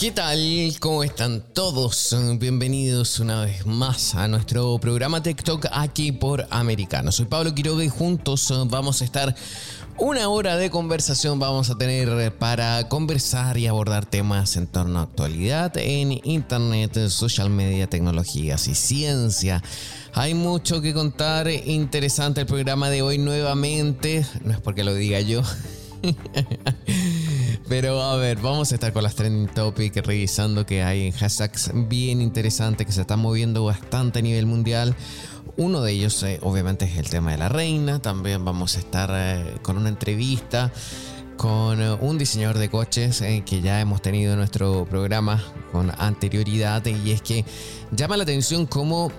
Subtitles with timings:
[0.00, 0.40] ¿Qué tal?
[0.80, 2.16] ¿Cómo están todos?
[2.38, 7.12] Bienvenidos una vez más a nuestro programa TikTok aquí por Americano.
[7.12, 9.36] Soy Pablo Quiroga y juntos vamos a estar
[9.98, 15.02] una hora de conversación vamos a tener para conversar y abordar temas en torno a
[15.02, 19.62] actualidad en internet, social media, tecnologías y ciencia.
[20.14, 25.20] Hay mucho que contar, interesante el programa de hoy nuevamente, no es porque lo diga
[25.20, 25.42] yo.
[27.70, 32.20] Pero a ver, vamos a estar con las trending topics, revisando que hay hashtags bien
[32.20, 34.96] interesantes que se están moviendo bastante a nivel mundial.
[35.56, 38.02] Uno de ellos, eh, obviamente, es el tema de la reina.
[38.02, 40.72] También vamos a estar eh, con una entrevista
[41.40, 46.84] con eh, un diseñador de coches que ya hemos tenido en nuestro programa con anterioridad
[46.84, 47.46] y es que
[47.92, 49.10] llama la atención cómo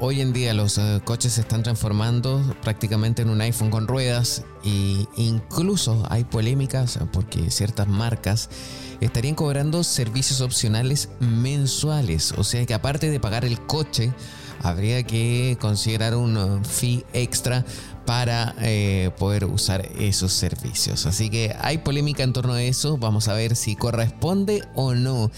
[0.00, 5.06] hoy en día los coches se están transformando prácticamente en un iPhone con ruedas e
[5.14, 8.50] incluso hay polémicas porque ciertas marcas
[9.00, 14.12] estarían cobrando servicios opcionales mensuales, o sea que aparte de pagar el coche,
[14.62, 17.64] habría que considerar un fee extra
[18.06, 21.06] para eh, poder usar esos servicios.
[21.06, 22.96] Así que hay polémica en torno a eso.
[22.98, 25.30] Vamos a ver si corresponde o no.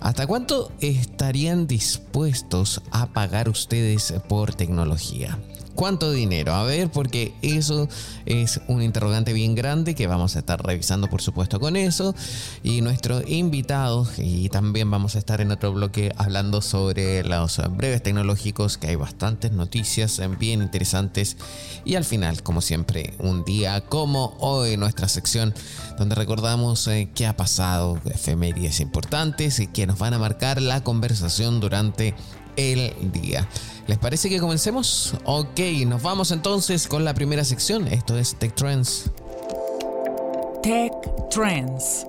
[0.00, 5.38] ¿Hasta cuánto estarían dispuestos a pagar ustedes por tecnología?
[5.74, 6.54] ¿Cuánto dinero?
[6.54, 7.88] A ver, porque eso
[8.26, 12.14] es un interrogante bien grande que vamos a estar revisando, por supuesto, con eso.
[12.62, 18.02] Y nuestro invitado, y también vamos a estar en otro bloque hablando sobre los breves
[18.02, 21.36] tecnológicos, que hay bastantes noticias bien interesantes.
[21.84, 25.54] Y al final, como siempre, un día como hoy, nuestra sección
[25.98, 30.82] donde recordamos eh, qué ha pasado, efemérides importantes y que nos van a marcar la
[30.82, 32.14] conversación durante
[32.56, 33.48] el día.
[33.86, 35.14] ¿Les parece que comencemos?
[35.24, 37.88] Ok, nos vamos entonces con la primera sección.
[37.88, 39.10] Esto es Tech Trends.
[40.62, 40.92] Tech
[41.30, 42.06] Trends.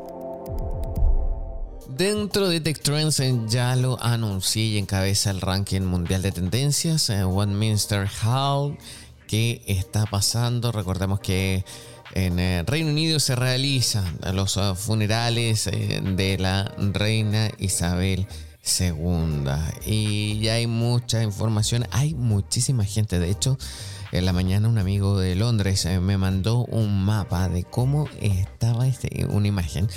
[1.90, 7.10] Dentro de Tech Trends eh, ya lo anuncié y encabeza el ranking mundial de tendencias.
[7.10, 8.78] Eh, One Minster Hall.
[9.28, 10.72] ¿Qué está pasando?
[10.72, 11.66] Recordemos que
[12.14, 18.28] en eh, Reino Unido se realizan los funerales de la reina Isabel
[18.64, 19.72] segunda.
[19.86, 23.20] Y ya hay mucha información, hay muchísima gente.
[23.20, 23.58] De hecho,
[24.14, 28.88] en la mañana un amigo de Londres eh, me mandó un mapa de cómo estaba
[28.88, 29.88] este, una imagen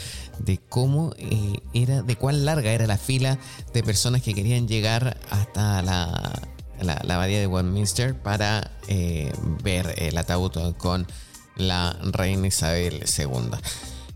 [0.40, 3.38] de cómo eh, era, de cuán larga era la fila
[3.72, 6.32] de personas que querían llegar hasta la,
[6.80, 11.06] la, la abadía de Westminster para eh, ver el ataúd con
[11.56, 13.58] la reina Isabel II.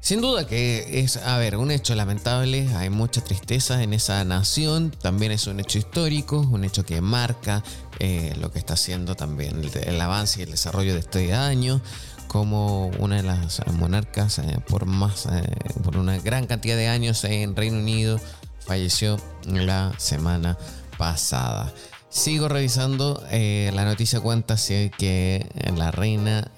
[0.01, 4.91] Sin duda que es, a ver, un hecho lamentable, hay mucha tristeza en esa nación,
[4.91, 7.63] también es un hecho histórico, un hecho que marca
[7.99, 11.83] eh, lo que está haciendo también el, avance y el desarrollo de este año,
[12.29, 15.43] como una de las monarcas eh, por más, eh,
[15.85, 18.19] por una gran cantidad de años en Reino Unido,
[18.61, 20.57] falleció la semana
[20.97, 21.75] pasada.
[22.09, 24.57] Sigo revisando, la noticia cuenta
[24.99, 25.47] que
[25.77, 26.51] la reina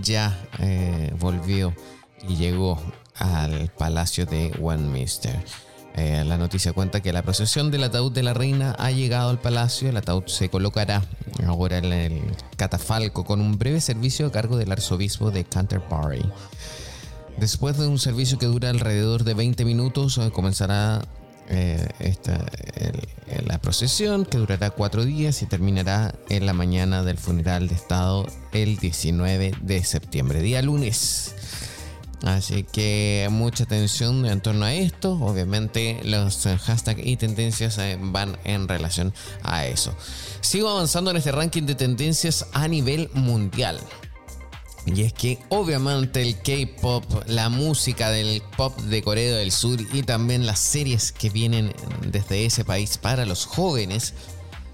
[0.00, 0.38] ya
[1.18, 1.74] volvió
[2.28, 2.80] y llegó
[3.16, 5.38] al palacio de Westminster.
[5.96, 9.40] Eh, la noticia cuenta que la procesión del ataúd de la reina ha llegado al
[9.40, 9.88] palacio.
[9.88, 11.02] El ataúd se colocará
[11.46, 12.22] ahora en el
[12.56, 16.24] catafalco con un breve servicio a cargo del arzobispo de Canterbury.
[17.38, 21.02] Después de un servicio que dura alrededor de 20 minutos, eh, comenzará
[21.48, 21.88] eh,
[23.44, 28.26] la procesión que durará cuatro días y terminará en la mañana del funeral de Estado
[28.52, 31.34] el 19 de septiembre, día lunes.
[32.22, 35.12] Así que mucha atención en torno a esto.
[35.12, 39.94] Obviamente los hashtags y tendencias eh, van en relación a eso.
[40.40, 43.80] Sigo avanzando en este ranking de tendencias a nivel mundial.
[44.86, 50.02] Y es que obviamente el K-Pop, la música del pop de Corea del Sur y
[50.02, 51.74] también las series que vienen
[52.06, 54.14] desde ese país para los jóvenes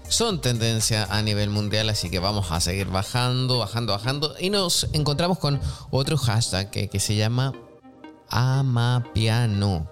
[0.09, 4.35] son tendencia a nivel mundial, así que vamos a seguir bajando, bajando, bajando.
[4.39, 5.59] Y nos encontramos con
[5.89, 7.53] otro hashtag que, se llama
[8.29, 9.89] Amapiano.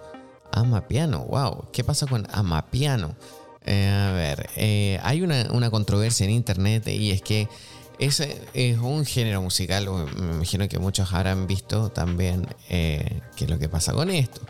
[0.52, 3.14] Amapiano, wow, ¿qué pasa con Amapiano?
[3.64, 7.48] Eh, a ver, eh, hay una, controversia en internet y es que
[7.98, 13.50] ese es un género musical, me imagino que muchos habrán visto también eh, qué es
[13.50, 14.40] lo que pasa con esto.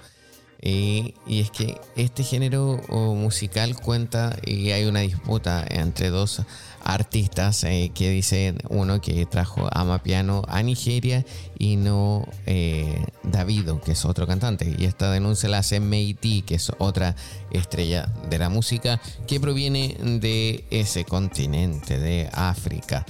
[0.63, 6.43] Y, es que este género musical cuenta y hay una disputa entre dos
[6.83, 11.25] artistas eh, que dicen uno que trajo Amapiano a Nigeria
[11.59, 14.75] y no eh, Davido, que es otro cantante.
[14.79, 17.17] Y esta denuncia la hace Meiti, que es otra
[17.51, 23.05] estrella de la música que proviene de ese continente, de África.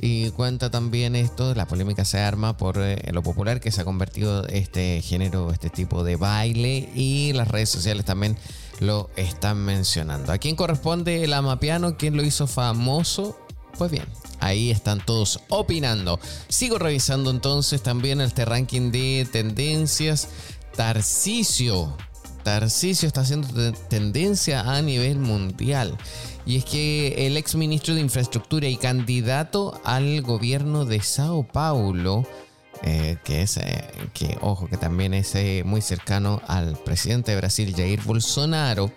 [0.00, 3.84] Y cuenta también esto, la polémica se arma por eh, lo popular que se ha
[3.84, 8.36] convertido este género, este tipo de baile y las redes sociales también
[8.80, 10.32] lo están mencionando.
[10.32, 11.96] ¿A quién corresponde el Amapiano?
[11.96, 13.38] ¿Quién lo hizo famoso?
[13.76, 14.06] Pues bien,
[14.40, 16.20] ahí están todos opinando.
[16.48, 20.28] Sigo revisando entonces también este ranking de tendencias.
[20.76, 21.96] Tarcisio.
[22.48, 25.98] Tarcisio está haciendo tendencia a nivel mundial.
[26.46, 32.26] Y es que el ex ministro de Infraestructura y candidato al gobierno de Sao Paulo,
[32.82, 33.84] eh, que es, eh,
[34.14, 38.90] que ojo, que también es eh, muy cercano al presidente de Brasil, Jair Bolsonaro,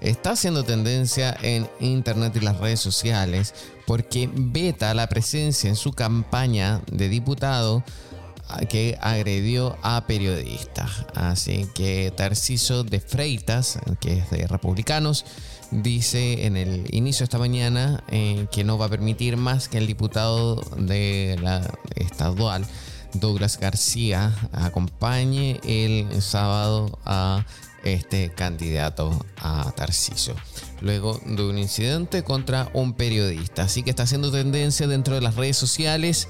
[0.00, 3.52] está haciendo tendencia en internet y las redes sociales
[3.84, 7.82] porque veta la presencia en su campaña de diputado
[8.68, 11.06] que agredió a periodistas.
[11.14, 15.24] Así que Tarciso de Freitas, que es de Republicanos,
[15.70, 18.04] dice en el inicio de esta mañana
[18.50, 22.64] que no va a permitir más que el diputado de la estadual
[23.14, 27.44] Douglas García acompañe el sábado a
[27.82, 30.34] este candidato a Tarcisio.
[30.80, 33.62] Luego de un incidente contra un periodista.
[33.62, 36.28] Así que está haciendo tendencia dentro de las redes sociales.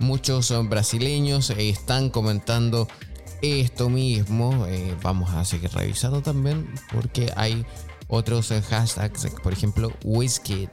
[0.00, 2.88] Muchos brasileños están comentando
[3.42, 4.66] esto mismo.
[4.66, 7.64] Eh, vamos a seguir revisando también porque hay
[8.08, 10.70] otros hashtags, por ejemplo, Wizkid.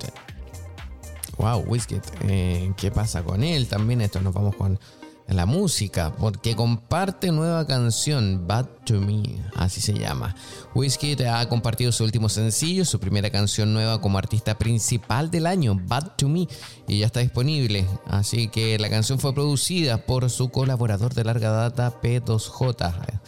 [1.38, 2.01] Wow, Wizkid.
[2.24, 3.68] Eh, ¿Qué pasa con él?
[3.68, 4.79] También esto nos vamos con
[5.27, 9.24] la música, porque comparte nueva canción, Bad to Me,
[9.56, 10.35] así se llama.
[10.74, 15.77] Whiskey ha compartido su último sencillo, su primera canción nueva como artista principal del año,
[15.79, 16.47] Bad to Me,
[16.88, 17.85] y ya está disponible.
[18.06, 23.19] Así que la canción fue producida por su colaborador de larga data, P2J.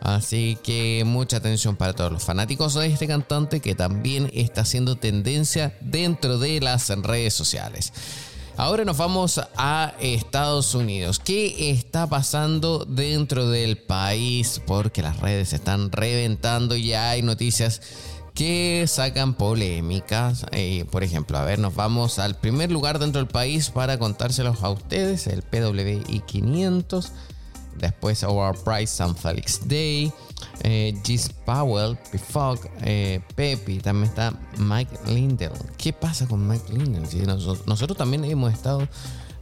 [0.00, 4.96] Así que mucha atención para todos los fanáticos de este cantante que también está haciendo
[4.96, 7.92] tendencia dentro de las redes sociales.
[8.56, 11.18] Ahora nos vamos a Estados Unidos.
[11.18, 14.62] ¿Qué está pasando dentro del país?
[14.64, 17.82] Porque las redes se están reventando y hay noticias
[18.32, 20.46] que sacan polémicas.
[20.52, 24.62] Eh, por ejemplo, a ver, nos vamos al primer lugar dentro del país para contárselos
[24.62, 27.12] a ustedes, el PWI 500.
[27.78, 30.12] Después Our Price San Felix Day
[30.60, 35.52] eh, Gis Powell, Pifog, eh, Pepi, también está Mike Lindell.
[35.76, 37.26] ¿Qué pasa con Mike Lindell?
[37.26, 38.86] nosotros, también hemos estado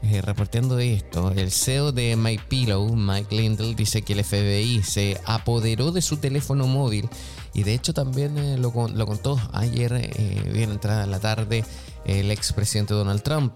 [0.02, 1.32] eh, reportando esto.
[1.32, 6.67] El CEO de MyPillow, Mike Lindell, dice que el FBI se apoderó de su teléfono
[6.67, 7.08] móvil
[7.55, 10.11] y de hecho también eh, lo, contó ayer,
[10.52, 11.64] bien entrada la tarde,
[12.05, 13.52] el expresidente Donald Trump.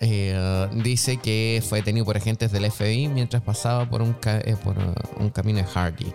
[0.00, 4.14] Dice que fue detenido por agentes del FBI mientras pasaba por un,
[4.62, 4.76] por
[5.18, 6.12] un camino de Hardy.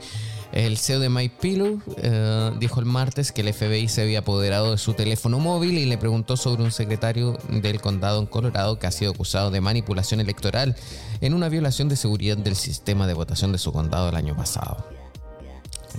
[0.51, 4.77] El CEO de MyPillow eh, dijo el martes que el FBI se había apoderado de
[4.79, 8.91] su teléfono móvil y le preguntó sobre un secretario del condado en Colorado que ha
[8.91, 10.75] sido acusado de manipulación electoral
[11.21, 14.87] en una violación de seguridad del sistema de votación de su condado el año pasado.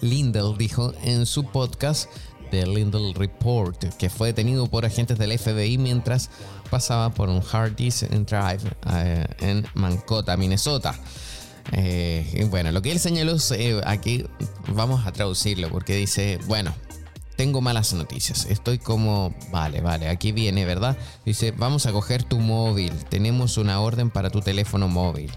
[0.01, 2.11] Lindell dijo en su podcast
[2.51, 6.31] The Lindell Report que fue detenido por agentes del FBI mientras
[6.71, 10.95] pasaba por un Hardee's Drive eh, en Mancota, Minnesota.
[11.73, 14.25] Eh, bueno, lo que él señaló, eh, aquí
[14.69, 16.75] vamos a traducirlo porque dice, bueno,
[17.37, 18.47] tengo malas noticias.
[18.51, 20.99] Estoy como, vale, vale, aquí viene, ¿verdad?
[21.25, 22.93] Dice, vamos a coger tu móvil.
[23.09, 25.31] Tenemos una orden para tu teléfono móvil.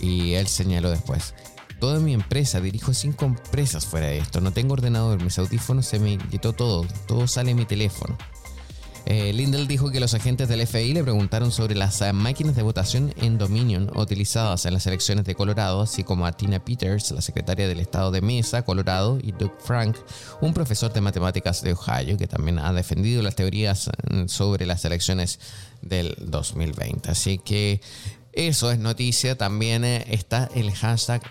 [0.00, 1.34] Y él señaló después,
[1.80, 4.40] toda mi empresa, dirijo cinco empresas fuera de esto.
[4.40, 6.86] No tengo ordenador, mis audífonos se me quitó todo.
[7.06, 8.16] Todo sale en mi teléfono.
[9.06, 12.62] Eh, Lindell dijo que los agentes del FBI le preguntaron sobre las eh, máquinas de
[12.62, 17.20] votación en Dominion utilizadas en las elecciones de Colorado, así como a Tina Peters, la
[17.20, 19.98] secretaria del estado de Mesa, Colorado, y Doug Frank,
[20.40, 24.82] un profesor de matemáticas de Ohio, que también ha defendido las teorías mm, sobre las
[24.86, 25.38] elecciones
[25.82, 27.10] del 2020.
[27.10, 27.82] Así que
[28.32, 29.36] eso es noticia.
[29.36, 31.22] También eh, está el hashtag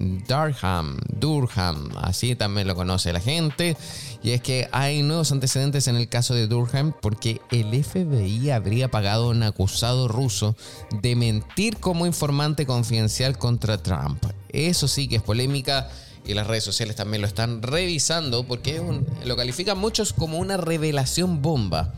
[0.00, 3.76] Durham, Durham, así también lo conoce la gente.
[4.22, 8.90] Y es que hay nuevos antecedentes en el caso de Durham porque el FBI habría
[8.90, 10.56] pagado a un acusado ruso
[11.02, 14.24] de mentir como informante confidencial contra Trump.
[14.48, 15.88] Eso sí que es polémica
[16.24, 18.82] y las redes sociales también lo están revisando porque
[19.24, 21.94] lo califican muchos como una revelación bomba.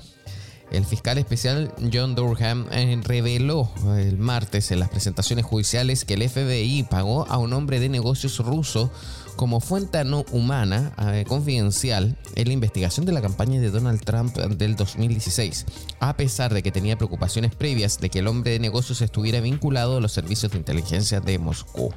[0.72, 6.26] El fiscal especial John Durham eh, reveló el martes en las presentaciones judiciales que el
[6.26, 8.90] FBI pagó a un hombre de negocios ruso
[9.36, 14.34] como fuente no humana eh, confidencial en la investigación de la campaña de Donald Trump
[14.36, 15.66] del 2016,
[16.00, 19.98] a pesar de que tenía preocupaciones previas de que el hombre de negocios estuviera vinculado
[19.98, 21.92] a los servicios de inteligencia de Moscú.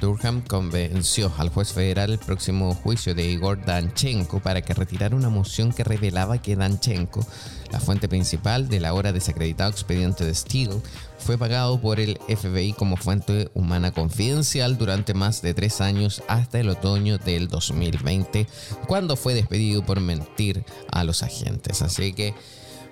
[0.00, 5.30] Durham convenció al juez federal el próximo juicio de Igor Danchenko para que retirara una
[5.30, 7.26] moción que revelaba que Danchenko,
[7.72, 10.80] la fuente principal del ahora desacreditado expediente de Steele,
[11.18, 16.60] fue pagado por el FBI como fuente humana confidencial durante más de tres años hasta
[16.60, 18.46] el otoño del 2020,
[18.86, 21.82] cuando fue despedido por mentir a los agentes.
[21.82, 22.34] Así que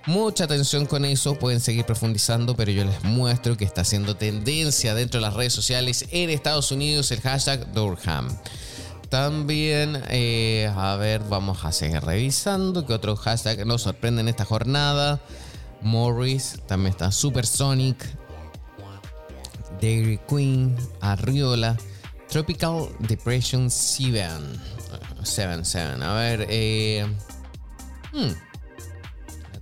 [0.06, 4.94] Mucha atención con eso, pueden seguir profundizando, pero yo les muestro que está haciendo tendencia
[4.94, 8.28] dentro de las redes sociales en Estados Unidos el hashtag Durham.
[9.08, 14.44] También, eh, a ver, vamos a seguir revisando qué otro hashtag nos sorprende en esta
[14.44, 15.20] jornada.
[15.80, 17.96] Morris, también está Supersonic,
[19.80, 21.78] Dairy Queen, Arriola,
[22.28, 24.28] Tropical Depression 7.
[25.22, 26.04] 7, 7.
[26.04, 27.06] A ver, eh.
[28.12, 28.53] Hmm.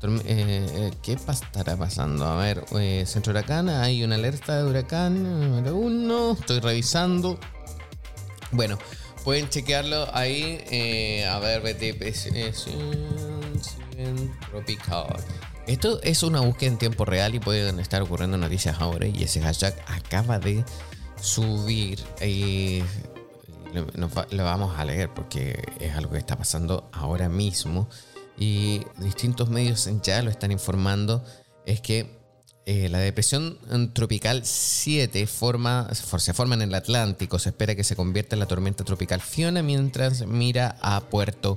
[0.04, 2.26] Eh, eh, ¿Qué estará pasando?
[2.26, 6.32] A ver, eh, centro huracán, hay una alerta de huracán número uno.
[6.32, 7.38] Estoy revisando.
[8.50, 8.78] Bueno,
[9.22, 11.22] pueden chequearlo ahí.
[11.24, 11.62] a ver,
[14.50, 15.06] tropical.
[15.68, 19.06] Esto es una búsqueda en tiempo real y pueden estar ocurriendo noticias ahora.
[19.06, 20.64] Y ese hashtag acaba de
[21.20, 22.00] subir.
[24.32, 27.88] lo vamos a leer porque es algo que está pasando ahora mismo
[28.42, 31.24] y distintos medios ya lo están informando,
[31.64, 32.10] es que
[32.66, 33.56] eh, la depresión
[33.92, 37.38] tropical 7 forma, se forma en el Atlántico.
[37.38, 41.56] Se espera que se convierta en la tormenta tropical Fiona mientras mira a Puerto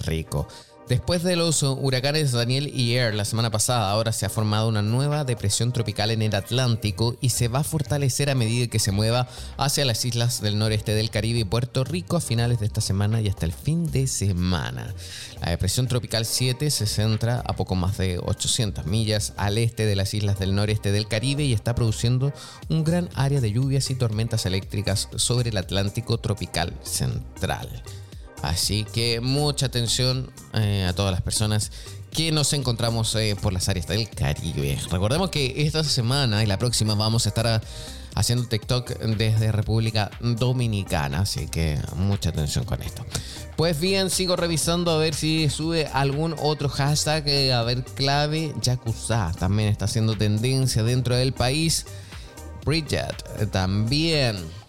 [0.00, 0.48] Rico.
[0.88, 4.82] Después de los huracanes Daniel y Air la semana pasada, ahora se ha formado una
[4.82, 8.92] nueva depresión tropical en el Atlántico y se va a fortalecer a medida que se
[8.92, 9.26] mueva
[9.56, 13.22] hacia las islas del noreste del Caribe y Puerto Rico a finales de esta semana
[13.22, 14.94] y hasta el fin de semana.
[15.40, 19.96] La depresión tropical 7 se centra a poco más de 800 millas al este de
[19.96, 22.34] las islas del noreste del Caribe y está produciendo
[22.68, 27.82] un gran área de lluvias y tormentas eléctricas sobre el Atlántico tropical central.
[28.48, 31.72] Así que mucha atención eh, a todas las personas
[32.12, 34.78] que nos encontramos eh, por las áreas del Caribe.
[34.90, 37.60] Recordemos que esta semana y la próxima vamos a estar
[38.14, 43.04] haciendo TikTok desde República Dominicana, así que mucha atención con esto.
[43.56, 48.54] Pues bien, sigo revisando a ver si sube algún otro hashtag, eh, a ver, clave,
[48.62, 51.86] Yakuza también está haciendo tendencia dentro del país.
[52.64, 54.63] Bridget también.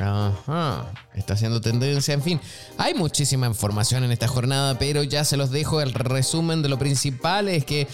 [0.00, 2.40] Ajá, está haciendo tendencia, en fin.
[2.76, 6.78] Hay muchísima información en esta jornada, pero ya se los dejo el resumen de lo
[6.78, 7.88] principal es que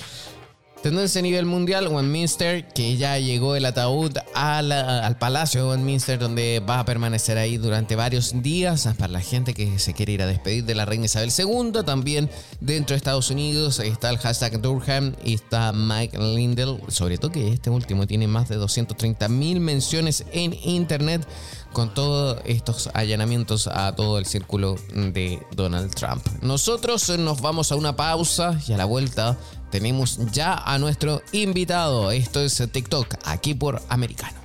[0.85, 6.61] Tendencia a nivel mundial, Westminster, que ya llegó el ataúd al Palacio de Westminster, donde
[6.61, 10.27] va a permanecer ahí durante varios días para la gente que se quiere ir a
[10.27, 11.85] despedir de la reina Isabel II.
[11.87, 12.29] También
[12.61, 17.49] dentro de Estados Unidos está el hashtag Durham y está Mike Lindell, sobre todo que
[17.49, 21.27] este último tiene más de 230 mil menciones en internet
[21.75, 26.27] con todos estos allanamientos a todo el círculo de Donald Trump.
[26.41, 29.37] Nosotros nos vamos a una pausa y a la vuelta
[29.71, 32.11] tenemos ya a nuestro invitado.
[32.11, 34.39] Esto es TikTok, aquí por Americano.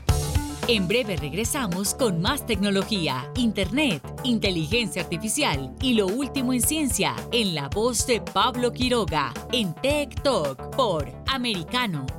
[0.67, 7.55] En breve regresamos con más tecnología, internet, inteligencia artificial y lo último en ciencia en
[7.55, 12.18] la voz de Pablo Quiroga en TikTok por Americano.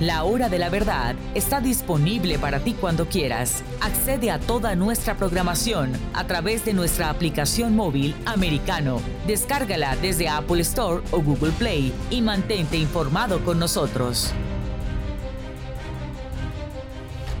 [0.00, 3.64] La Hora de la Verdad está disponible para ti cuando quieras.
[3.80, 9.00] Accede a toda nuestra programación a través de nuestra aplicación móvil americano.
[9.26, 14.32] Descárgala desde Apple Store o Google Play y mantente informado con nosotros.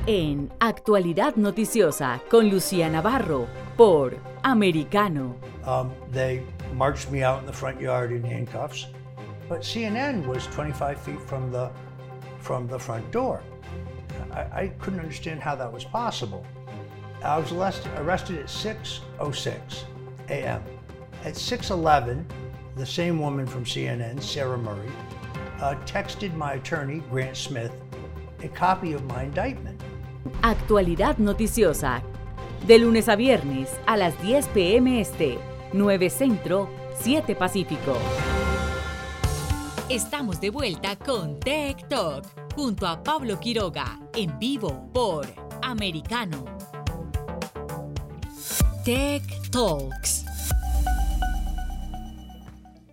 [0.08, 3.46] En Actualidad Noticiosa con Lucía Navarro
[3.76, 5.36] por Americano.
[5.64, 6.42] Um, they
[6.74, 8.88] marched me out in the front yard in handcuffs,
[9.48, 11.70] but CNN was 25 feet from the
[12.38, 13.42] from the front door.
[14.32, 16.44] I, I couldn't understand how that was possible.
[17.22, 19.84] I was arrested at 6:06
[20.28, 20.62] a.m.
[21.24, 22.24] At 6:11,
[22.76, 24.90] the same woman from CNN, Sarah Murray,
[25.60, 27.72] uh, texted my attorney, Grant Smith,
[28.42, 29.80] a copy of my indictment.
[30.42, 32.02] Actualidad noticiosa.
[32.66, 35.00] De lunes a viernes a las 10 p.m.
[35.00, 35.38] Este,
[35.72, 36.68] 9 Centro,
[37.00, 37.96] 7 Pacífico.
[39.88, 45.26] Estamos de vuelta con Tech Talk junto a Pablo Quiroga en vivo por
[45.62, 46.44] Americano.
[48.84, 50.26] Tech Talks.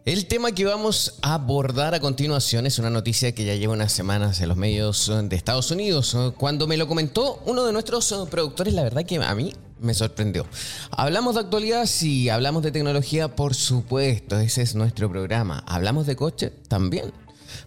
[0.06, 3.92] El tema que vamos a abordar a continuación es una noticia que ya lleva unas
[3.92, 6.16] semanas en los medios de Estados Unidos.
[6.38, 10.46] Cuando me lo comentó uno de nuestros productores, la verdad que a mí me sorprendió.
[10.92, 15.64] Hablamos de actualidad, sí, hablamos de tecnología, por supuesto, ese es nuestro programa.
[15.68, 17.12] Hablamos de coche también.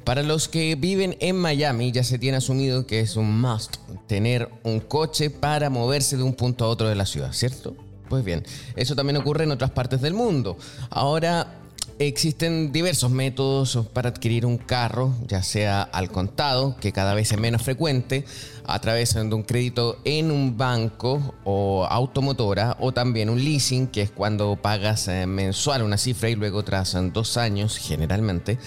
[0.05, 4.51] Para los que viven en Miami ya se tiene asumido que es un must tener
[4.63, 7.77] un coche para moverse de un punto a otro de la ciudad, ¿cierto?
[8.09, 8.45] Pues bien,
[8.77, 10.57] eso también ocurre en otras partes del mundo.
[10.91, 11.59] Ahora
[12.01, 17.41] Existen diversos métodos para adquirir un carro, ya sea al contado, que cada vez es
[17.41, 18.25] menos frecuente,
[18.67, 24.03] a través de un crédito en un banco o automotora, o también un leasing, que
[24.03, 28.59] es cuando pagas eh, mensual una cifra y luego tras dos años, generalmente,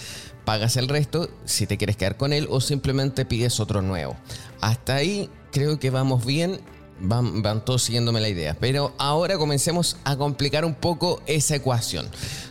[0.44, 4.14] pagas el resto si te quieres quedar con él o simplemente pides otro nuevo.
[4.60, 6.60] Hasta ahí creo que vamos bien
[7.02, 8.56] Van, van, todos siguiéndome la idea.
[8.58, 12.08] Pero ahora comencemos a complicar un poco esa ecuación.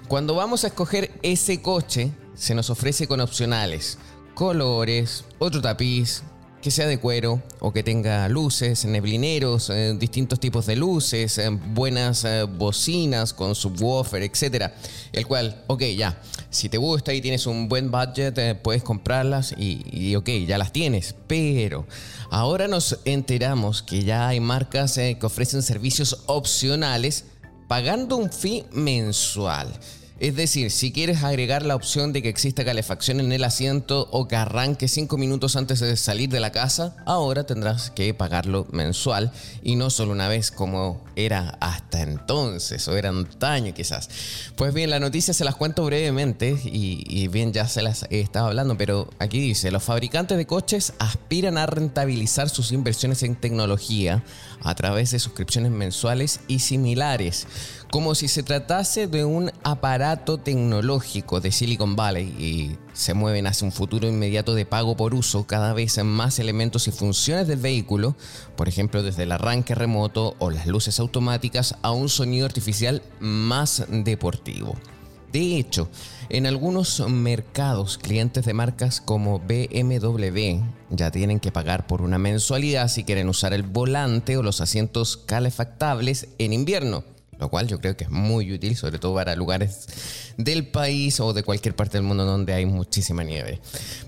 [0.08, 3.98] Cuando vamos a escoger ese coche, se nos ofrece con opcionales,
[4.34, 6.24] colores, otro tapiz,
[6.62, 11.50] que sea de cuero o que tenga luces, neblineros, eh, distintos tipos de luces, eh,
[11.50, 14.72] buenas eh, bocinas con subwoofer, etc.
[15.12, 19.84] El cual, ok, ya, si te gusta y tienes un buen budget, puedes comprarlas y,
[19.92, 21.16] y, ok, ya las tienes.
[21.28, 21.88] Pero
[22.30, 27.26] ahora nos enteramos que ya hay marcas que ofrecen servicios opcionales
[27.68, 29.68] pagando un fee mensual.
[30.22, 34.28] Es decir, si quieres agregar la opción de que exista calefacción en el asiento o
[34.28, 39.32] que arranque 5 minutos antes de salir de la casa, ahora tendrás que pagarlo mensual
[39.64, 44.12] y no solo una vez como era hasta entonces o era antaño quizás.
[44.56, 48.20] Pues bien, la noticia se las cuento brevemente y, y bien ya se las he
[48.20, 53.36] estado hablando, pero aquí dice, los fabricantes de coches aspiran a rentabilizar sus inversiones en
[53.38, 54.24] tecnología
[54.64, 57.48] a través de suscripciones mensuales y similares
[57.92, 63.66] como si se tratase de un aparato tecnológico de Silicon Valley y se mueven hacia
[63.66, 67.60] un futuro inmediato de pago por uso cada vez en más elementos y funciones del
[67.60, 68.16] vehículo,
[68.56, 73.84] por ejemplo desde el arranque remoto o las luces automáticas a un sonido artificial más
[73.90, 74.78] deportivo.
[75.32, 75.90] De hecho,
[76.30, 82.90] en algunos mercados, clientes de marcas como BMW ya tienen que pagar por una mensualidad
[82.90, 87.04] si quieren usar el volante o los asientos calefactables en invierno
[87.42, 89.88] lo cual yo creo que es muy útil, sobre todo para lugares
[90.38, 93.60] del país o de cualquier parte del mundo donde hay muchísima nieve.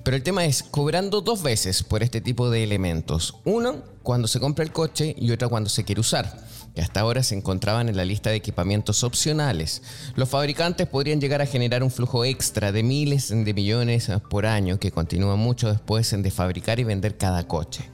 [0.03, 3.37] Pero el tema es cobrando dos veces por este tipo de elementos.
[3.43, 7.23] Uno, cuando se compra el coche y otra cuando se quiere usar que hasta ahora
[7.23, 9.81] se encontraban en la lista de equipamientos opcionales.
[10.15, 14.79] Los fabricantes podrían llegar a generar un flujo extra de miles de millones por año
[14.79, 17.89] que continúa mucho después de fabricar y vender cada coche.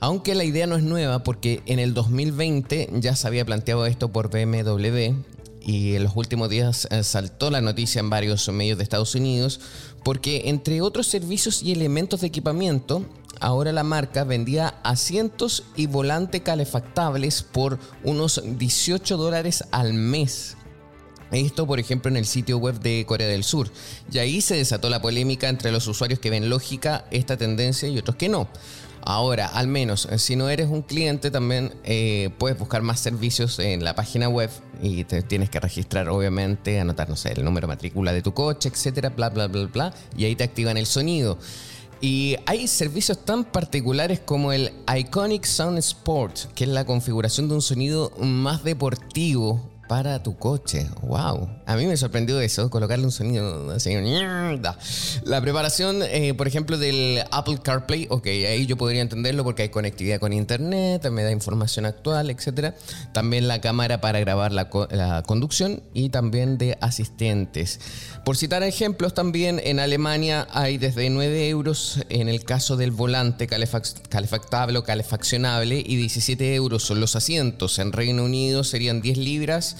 [0.00, 4.10] Aunque la idea no es nueva porque en el 2020 ya se había planteado esto
[4.10, 5.14] por BMW
[5.64, 9.60] y en los últimos días eh, saltó la noticia en varios medios de Estados Unidos
[10.02, 13.04] porque entre otros servicios y elementos de equipamiento,
[13.42, 20.56] ahora la marca vendía asientos y volante calefactables por unos 18 dólares al mes.
[21.32, 23.70] Esto, por ejemplo, en el sitio web de Corea del Sur.
[24.12, 27.98] Y ahí se desató la polémica entre los usuarios que ven lógica esta tendencia y
[27.98, 28.48] otros que no.
[29.04, 33.82] Ahora, al menos, si no eres un cliente, también eh, puedes buscar más servicios en
[33.82, 34.50] la página web
[34.80, 38.32] y te tienes que registrar, obviamente, anotar, no sé, el número de matrícula de tu
[38.32, 41.38] coche, etcétera, bla, bla, bla, bla, y ahí te activan el sonido.
[42.04, 47.54] Y hay servicios tan particulares como el Iconic Sound Sport, que es la configuración de
[47.54, 50.86] un sonido más deportivo para tu coche.
[51.02, 51.50] ¡Wow!
[51.66, 53.94] A mí me sorprendió eso, colocarle un sonido así.
[55.22, 59.68] La preparación, eh, por ejemplo, del Apple CarPlay, ok, ahí yo podría entenderlo porque hay
[59.68, 62.72] conectividad con internet, me da información actual, etc.
[63.12, 67.78] También la cámara para grabar la, la conducción y también de asistentes.
[68.24, 73.46] Por citar ejemplos, también en Alemania hay desde 9 euros en el caso del volante
[73.46, 77.78] calefactable o calefaccionable y 17 euros son los asientos.
[77.78, 79.76] En Reino Unido serían 10 libras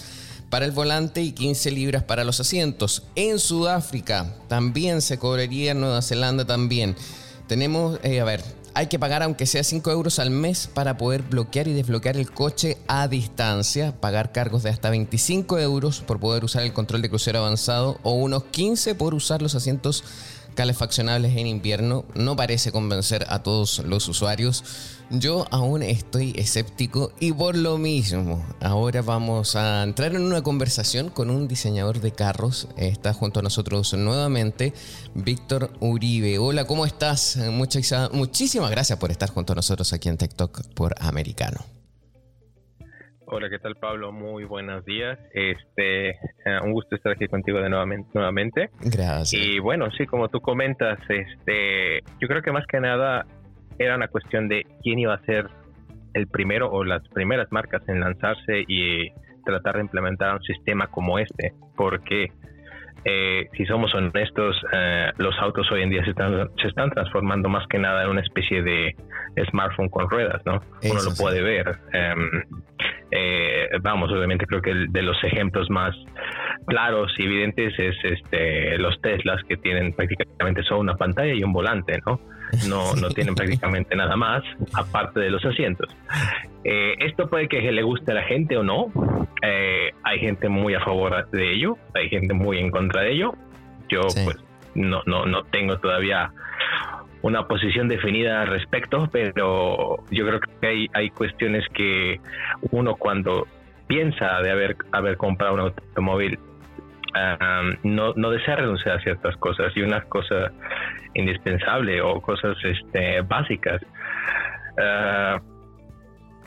[0.53, 3.05] para el volante y 15 libras para los asientos.
[3.15, 6.95] En Sudáfrica también se cobraría, en Nueva Zelanda también.
[7.47, 11.23] Tenemos, eh, a ver, hay que pagar aunque sea 5 euros al mes para poder
[11.23, 16.45] bloquear y desbloquear el coche a distancia, pagar cargos de hasta 25 euros por poder
[16.45, 20.05] usar el control de crucero avanzado o unos 15 por usar los asientos
[20.55, 24.65] calefaccionables en invierno no parece convencer a todos los usuarios.
[25.11, 31.11] Yo aún estoy escéptico y por lo mismo, ahora vamos a entrar en una conversación
[31.11, 32.69] con un diseñador de carros.
[32.77, 34.73] Está junto a nosotros nuevamente
[35.15, 36.38] Víctor Uribe.
[36.38, 37.38] Hola, ¿cómo estás?
[38.12, 41.82] muchísimas gracias por estar junto a nosotros aquí en TikTok por Americano.
[43.35, 44.12] Hola, ¿qué tal Pablo?
[44.12, 45.18] Muy buenos días.
[45.33, 46.16] Este, eh,
[46.62, 48.68] un gusto estar aquí contigo de nuevamente, nuevamente.
[48.79, 49.33] Gracias.
[49.33, 53.25] Y bueno, sí, como tú comentas, este, yo creo que más que nada
[53.79, 55.49] era una cuestión de quién iba a ser
[56.12, 59.09] el primero o las primeras marcas en lanzarse y
[59.47, 62.33] tratar de implementar un sistema como este, porque
[63.05, 67.49] eh, si somos honestos, eh, los autos hoy en día se están, se están transformando
[67.49, 68.95] más que nada en una especie de
[69.51, 70.61] smartphone con ruedas, ¿no?
[70.83, 71.79] Uno lo puede ver.
[71.93, 72.31] Em,
[73.11, 75.95] eh, vamos, obviamente creo que de los ejemplos más
[76.67, 81.53] claros y evidentes es este los Teslas que tienen prácticamente solo una pantalla y un
[81.53, 82.21] volante, ¿no?
[82.69, 84.43] No, no tienen prácticamente nada más
[84.75, 85.88] aparte de los asientos.
[86.65, 88.93] Eh, esto puede que le guste a la gente o no.
[89.43, 93.35] Eh, hay gente muy a favor de ello, hay gente muy en contra de ello.
[93.88, 94.37] Yo pues
[94.75, 96.31] no, no, no tengo todavía
[97.23, 102.21] una posición definida al respecto, pero yo creo que hay, hay cuestiones que
[102.71, 103.47] uno cuando
[103.87, 106.38] piensa de haber, haber comprado un automóvil
[107.83, 110.53] no, no desea renunciar a ciertas cosas y una cosa
[111.14, 113.81] indispensable o cosas este, básicas.
[114.79, 115.40] Ah,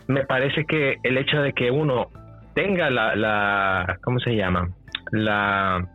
[0.07, 2.09] me parece que el hecho de que uno
[2.53, 4.69] tenga la, la ¿cómo se llama?
[5.11, 5.87] La,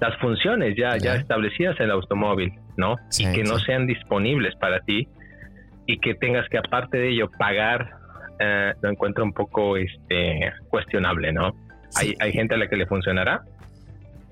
[0.00, 2.96] las funciones ya, ya establecidas en el automóvil ¿no?
[3.18, 5.08] y que no sean disponibles para ti
[5.86, 7.90] y que tengas que aparte de ello pagar,
[8.40, 11.54] eh, lo encuentro un poco este, cuestionable, ¿no?
[11.94, 13.44] Hay, hay gente a la que le funcionará.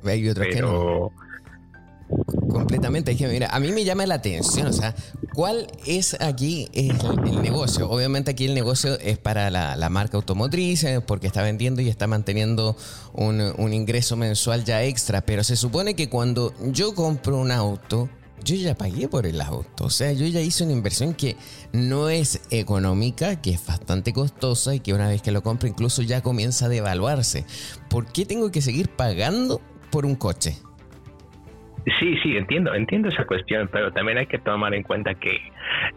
[0.04, 1.12] Hay otros que no.
[2.50, 3.16] Completamente.
[3.28, 4.94] Mira, a mí me llama la atención, o sea,
[5.32, 6.96] ¿cuál es aquí el,
[7.42, 7.88] negocio?
[7.90, 12.06] Obviamente aquí el negocio es para la, marca automotriz, eh, porque está vendiendo y está
[12.06, 12.76] manteniendo
[13.12, 18.08] un, un ingreso mensual ya extra, pero se supone que cuando yo compro un auto,
[18.42, 19.84] yo ya pagué por el auto.
[19.84, 21.36] O sea, yo ya hice una inversión que
[21.72, 26.02] no es económica, que es bastante costosa y que una vez que lo compro incluso
[26.02, 27.44] ya comienza a devaluarse.
[27.88, 30.56] ¿Por qué tengo que seguir pagando por un coche?
[31.98, 35.36] Sí, sí, entiendo, entiendo esa cuestión, pero también hay que tomar en cuenta que,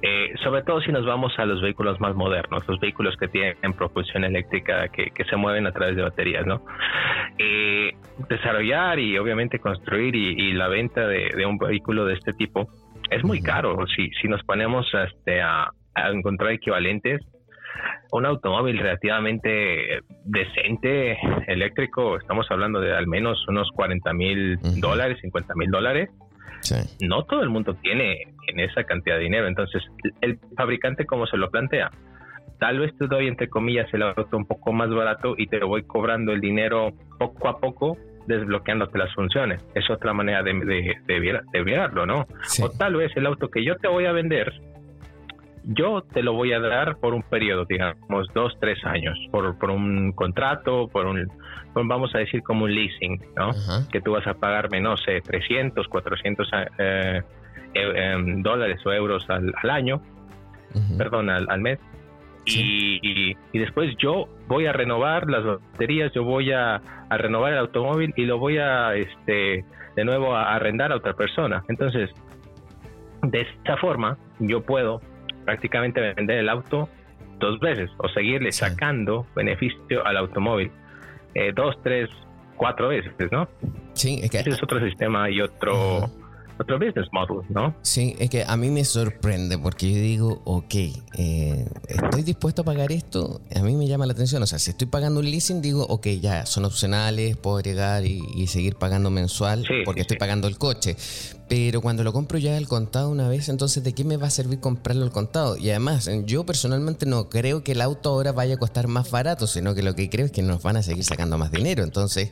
[0.01, 3.55] eh, sobre todo si nos vamos a los vehículos más modernos, los vehículos que tienen
[3.77, 6.61] propulsión eléctrica, que, se mueven a través de baterías, ¿no?
[7.37, 7.91] Eh,
[8.29, 12.67] desarrollar y obviamente construir y, la venta de, un vehículo de este tipo
[13.09, 13.85] es muy caro.
[13.87, 17.21] Si, si nos ponemos este, a encontrar equivalentes,
[18.11, 25.53] un automóvil relativamente decente eléctrico, estamos hablando de al menos unos 40 mil dólares, 50
[25.55, 26.09] mil dólares.
[27.01, 29.47] No todo el mundo tiene en esa cantidad de dinero.
[29.47, 29.83] Entonces,
[30.21, 31.91] el fabricante, como se lo plantea?
[32.59, 35.83] Tal vez te doy, entre comillas, el auto un poco más barato y te voy
[35.83, 39.63] cobrando el dinero poco a poco, desbloqueándote las funciones.
[39.75, 42.25] Es otra manera de, de, de, mirarlo, ¿no?
[42.61, 44.51] O tal vez el auto que yo te voy a vender
[45.67, 49.69] yo te lo voy a dar por un periodo, digamos, dos, tres años, por, por
[49.69, 51.27] un contrato, por un,
[51.73, 53.51] vamos a decir como un leasing, ¿no?
[53.91, 57.21] Que tú vas a pagarme, no sé, 300, 400 eh,
[57.73, 60.01] eh, em, dólares o euros al, año,
[60.97, 61.79] perdón, al, mes.
[62.45, 62.99] Y,
[63.51, 66.75] y, después yo voy a renovar las baterías, yo voy a,
[67.09, 69.65] a, renovar el automóvil y lo voy a, este,
[69.97, 71.65] de nuevo a arrendar a otra persona.
[71.67, 72.09] Entonces,
[73.21, 75.01] de esta forma, yo puedo
[75.47, 76.89] prácticamente vender el auto
[77.39, 80.69] dos veces o seguirle sacando beneficio al automóvil
[81.35, 82.09] eh, dos, tres,
[82.57, 83.47] cuatro veces, ¿no?
[83.93, 84.39] Sí, es que...
[84.39, 86.09] Ese es otro sistema y otro,
[86.59, 87.75] otro business model, ¿no?
[87.81, 90.75] Sí, es que a mí me sorprende porque yo digo, ok,
[91.17, 94.71] eh, estoy dispuesto a pagar esto, a mí me llama la atención, o sea, si
[94.71, 99.65] estoy pagando un leasing, digo, ok, ya, son opcionales, puedo agregar y, seguir pagando mensual
[99.83, 100.95] porque estoy pagando el coche,
[101.49, 104.29] pero cuando lo compro ya al contado una vez, entonces ¿de qué me va a
[104.29, 105.57] servir comprarlo al contado?
[105.57, 109.47] Y además, yo personalmente no creo que el auto ahora vaya a costar más barato,
[109.47, 112.31] sino que lo que creo es que nos van a seguir sacando más dinero, entonces...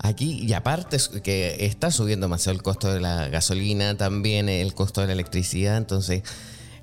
[0.00, 5.00] Aquí, y aparte que está subiendo demasiado el costo de la gasolina, también el costo
[5.00, 6.22] de la electricidad, entonces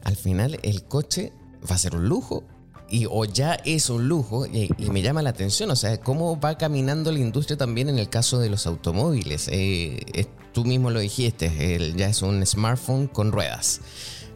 [0.03, 1.31] al final el coche
[1.69, 2.43] va a ser un lujo.
[2.87, 6.57] Y, o ya es un lujo y, me llama la atención, o sea, cómo va
[6.57, 9.49] caminando la industria también en el caso de los automóviles.
[9.51, 11.49] Eh, tú mismo lo dijiste,
[11.95, 13.81] ya es un smartphone con ruedas.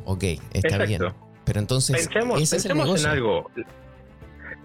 [0.06, 1.04] Ok, está bien.
[1.46, 3.52] Pero entonces, pensemos, pensemos en algo.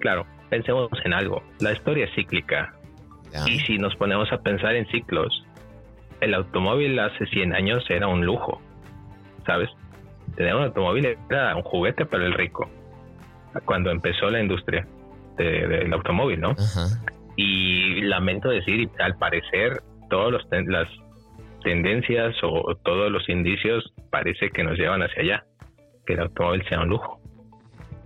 [0.01, 1.43] Claro, pensemos en algo.
[1.61, 2.75] La historia es cíclica.
[3.47, 5.45] Y si nos ponemos a pensar en ciclos,
[6.21, 8.61] el automóvil hace 100 años era un lujo,
[9.47, 9.69] ¿sabes?
[10.37, 12.71] Tener un automóvil era un juguete para el rico,
[13.65, 14.87] cuando empezó la industria
[15.37, 16.55] del automóvil, ¿no?
[17.37, 20.89] Y lamento decir, al parecer, todas las
[21.63, 25.45] tendencias o todos los indicios parece que nos llevan hacia allá,
[26.07, 27.19] que el automóvil sea un lujo.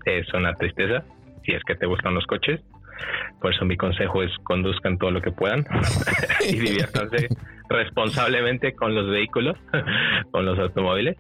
[0.07, 1.05] Es una tristeza,
[1.45, 2.63] si es que te gustan los coches,
[3.41, 5.65] por eso mi consejo es conduzcan todo lo que puedan
[6.49, 7.29] y diviértanse
[7.69, 9.57] responsablemente con los vehículos,
[10.31, 11.17] con los automóviles.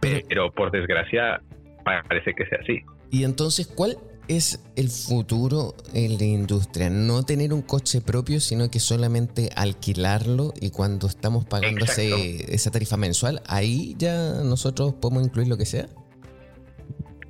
[0.00, 1.40] Pero, por desgracia
[1.84, 2.80] parece que sea así.
[3.10, 3.96] Y entonces, ¿cuál
[4.26, 6.90] es el futuro en la industria?
[6.90, 12.96] No tener un coche propio, sino que solamente alquilarlo y cuando estamos pagando esa tarifa
[12.96, 15.86] mensual, ahí ya nosotros podemos incluir lo que sea.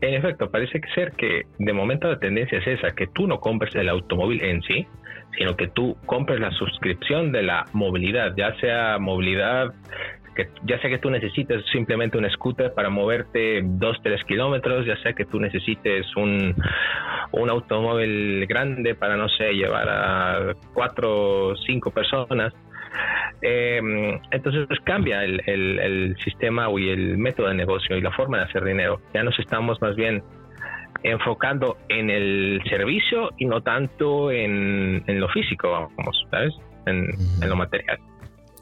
[0.03, 3.73] En efecto, parece ser que de momento la tendencia es esa, que tú no compres
[3.77, 4.85] el automóvil en sí,
[5.39, 9.73] sino que tú compres la suscripción de la movilidad, ya sea movilidad,
[10.35, 14.97] que ya sea que tú necesites simplemente un scooter para moverte dos, tres kilómetros, ya
[15.03, 16.53] sea que tú necesites un,
[17.31, 22.53] un automóvil grande para, no sé, llevar a cuatro o cinco personas,
[23.43, 23.81] eh,
[24.31, 28.45] entonces pues, cambia el, el, sistema y el método de negocio y la forma de
[28.45, 29.01] hacer dinero.
[29.15, 30.23] Ya nos estamos más bien
[31.03, 36.55] enfocando en el servicio y no tanto en, lo físico, vamos, ¿sabes?
[36.87, 37.09] En,
[37.41, 37.99] lo material.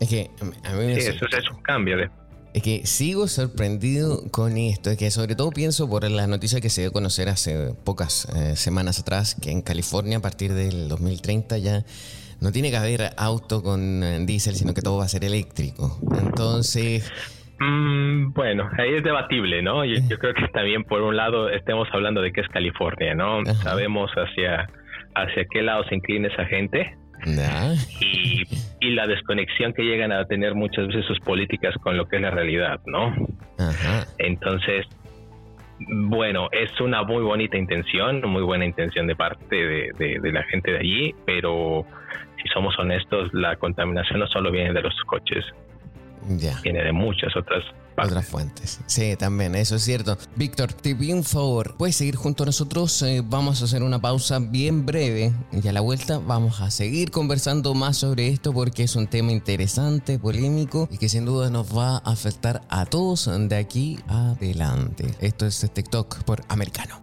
[0.00, 0.30] Es que
[0.64, 2.10] a mí me sí, eso, es un cambio de...
[2.52, 6.68] Es que sigo sorprendido con esto, es que sobre todo pienso por la noticia que
[6.68, 10.88] se dio a conocer hace pocas eh, semanas atrás, que en California a partir del
[10.88, 11.84] 2030 ya
[12.40, 15.98] no tiene que haber auto con eh, diésel, sino que todo va a ser eléctrico.
[16.22, 17.11] Entonces...
[17.59, 19.85] Mm, bueno, ahí es debatible, ¿no?
[19.85, 23.44] Yo, creo que también por un lado estemos hablando de que es California, ¿no?
[23.57, 24.66] Sabemos hacia,
[25.14, 26.96] hacia qué lado se inclina esa gente.
[28.00, 28.44] Y,
[28.81, 32.22] y, la desconexión que llegan a tener muchas veces sus políticas con lo que es
[32.22, 33.14] la realidad, ¿no?
[34.16, 34.87] Entonces,
[35.88, 40.79] bueno, es una muy bonita intención, muy buena intención de parte de, la gente de
[40.79, 41.87] allí, pero
[42.42, 45.44] si somos honestos, la contaminación no solo viene de los coches,
[46.62, 47.64] viene de muchas otras
[48.03, 48.81] otras fuentes.
[48.87, 50.16] Sí, también, eso es cierto.
[50.37, 51.76] Víctor, te pido un favor.
[51.76, 53.03] Puedes seguir junto a nosotros.
[53.03, 57.11] Eh, vamos a hacer una pausa bien breve y a la vuelta vamos a seguir
[57.11, 61.76] conversando más sobre esto porque es un tema interesante, polémico y que sin duda nos
[61.76, 65.05] va a afectar a todos de aquí adelante.
[65.20, 67.03] Esto es TikTok por Americano.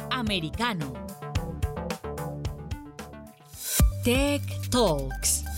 [0.11, 0.93] Americano.
[4.03, 5.50] Tech Talks.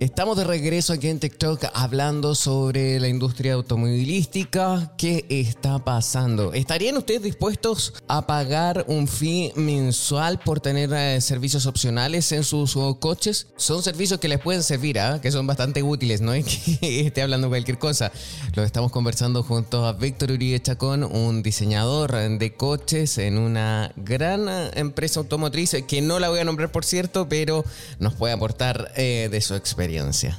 [0.00, 4.94] Estamos de regreso aquí en TikTok hablando sobre la industria automovilística.
[4.96, 6.54] ¿Qué está pasando?
[6.54, 12.78] ¿Estarían ustedes dispuestos a pagar un fee mensual por tener eh, servicios opcionales en sus
[12.98, 13.48] coches?
[13.56, 15.20] Son servicios que les pueden servir, ¿ah?
[15.20, 18.10] que son bastante útiles, no es que esté hablando cualquier cosa.
[18.54, 24.48] Lo estamos conversando junto a Víctor Uribe Chacón, un diseñador de coches en una gran
[24.48, 27.66] eh, empresa automotriz que no la voy a nombrar por cierto, pero
[27.98, 29.89] nos puede aportar eh, de su experiencia.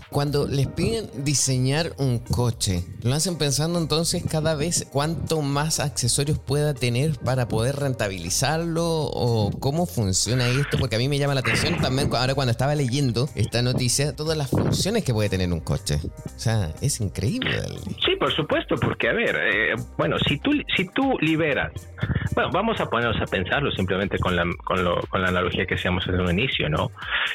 [0.10, 6.40] Cuando les piden diseñar un coche, ¿lo hacen pensando entonces cada vez cuánto más accesorios
[6.40, 10.78] pueda tener para poder rentabilizarlo o cómo funciona esto?
[10.78, 14.38] Porque a mí me llama la atención también ahora cuando estaba leyendo esta noticia, todas
[14.38, 16.00] las funciones que puede tener un coche.
[16.04, 17.62] O sea, es increíble.
[18.06, 21.72] Sí, por supuesto, porque a ver, eh, bueno, si tú, si tú liberas,
[22.34, 25.76] bueno, vamos a ponernos a pensarlo simplemente con la, con, lo, con la analogía que
[25.76, 26.92] hacíamos en un inicio, ¿no?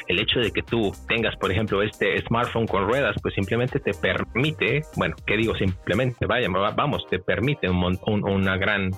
[0.07, 3.93] El hecho de que tú tengas, por ejemplo, este smartphone con ruedas, pues simplemente te
[3.93, 6.25] permite, bueno, ¿qué digo simplemente?
[6.25, 8.91] Vaya, vamos, te permite un, una gran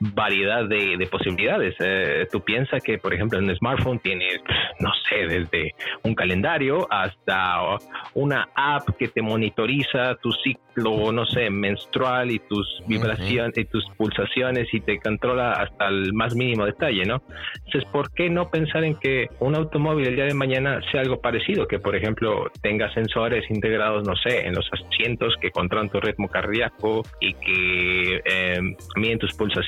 [0.00, 1.74] variedad de, posibilidades.
[1.80, 4.40] Eh, tú piensas que, por ejemplo, en un smartphone tienes,
[4.80, 7.78] no sé, desde un calendario hasta
[8.14, 13.84] una app que te monitoriza tu ciclo, no sé, menstrual y tus vibraciones y tus
[13.96, 17.22] pulsaciones y te controla hasta el más mínimo detalle, ¿no?
[17.66, 21.20] Entonces, ¿por qué no pensar en que un automóvil el día de mañana sea algo
[21.20, 21.66] parecido?
[21.66, 26.28] Que, por ejemplo, tenga sensores integrados, no sé, en los asientos que controlan tu ritmo
[26.28, 28.60] cardíaco y que eh,
[28.96, 29.63] miden tus pulsaciones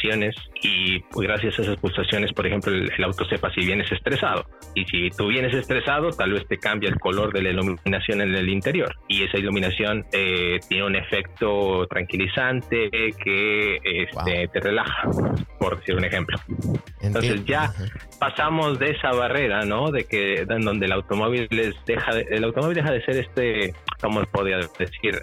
[0.63, 4.45] y pues, gracias a esas pulsaciones, por ejemplo, el, auto sepa si vienes estresado.
[4.75, 8.35] Y si tú vienes estresado, tal vez te cambia el color de la iluminación en
[8.35, 8.95] el interior.
[9.09, 12.91] Y esa iluminación eh, tiene un efecto tranquilizante
[13.23, 15.09] que este, te relaja,
[15.59, 16.39] por decir un ejemplo.
[17.01, 17.73] Entonces ya
[18.19, 19.91] pasamos de esa barrera, ¿no?
[19.91, 23.75] De que en donde el automóvil les deja de, el automóvil deja de ser este,
[24.01, 25.21] ¿cómo podría decir?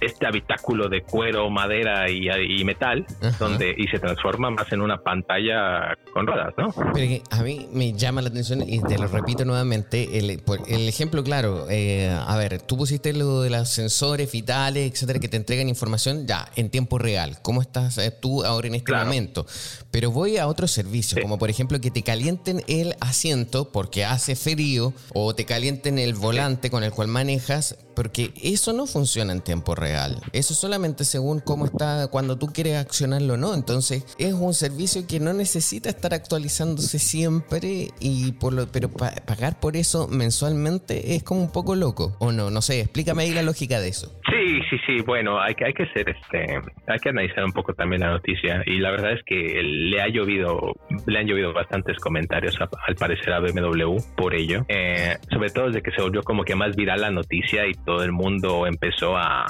[0.00, 3.04] este habitáculo de cuero, madera y, metal,
[3.38, 6.68] donde y se transforma más en una pantalla con ruedas, ¿no?
[6.94, 11.24] Pero a mí me llama la atención y te lo repito nuevamente, el, el ejemplo
[11.24, 15.68] claro, eh, a ver, tú pusiste lo de los sensores vitales, etcétera, que te entregan
[15.68, 17.38] información ya en tiempo real.
[17.42, 19.46] ¿Cómo estás eh, tú ahora en este momento?
[19.90, 24.36] Pero voy a otros servicios, como por ejemplo que te calienten el asiento porque hace
[24.36, 29.40] frío o te calienten el volante con el cual manejas, porque eso no funciona en
[29.40, 30.20] tiempo real.
[30.32, 33.54] Eso solamente según cómo está cuando tú quieres accionarlo, ¿no?
[33.54, 33.71] Entonces
[34.18, 39.76] es un servicio que no necesita estar actualizándose siempre y por lo, pero pagar por
[39.76, 42.50] eso mensualmente es como un poco loco, ¿o no?
[42.50, 44.12] No sé, explícame ahí la lógica de eso.
[44.32, 45.02] Sí, sí, sí.
[45.04, 48.62] Bueno, hay que hay que ser este, hay que analizar un poco también la noticia
[48.64, 50.74] y la verdad es que le ha llovido,
[51.06, 55.82] le han llovido bastantes comentarios al parecer a BMW por ello, eh, sobre todo desde
[55.82, 59.44] que se volvió como que más viral la noticia y todo el mundo empezó a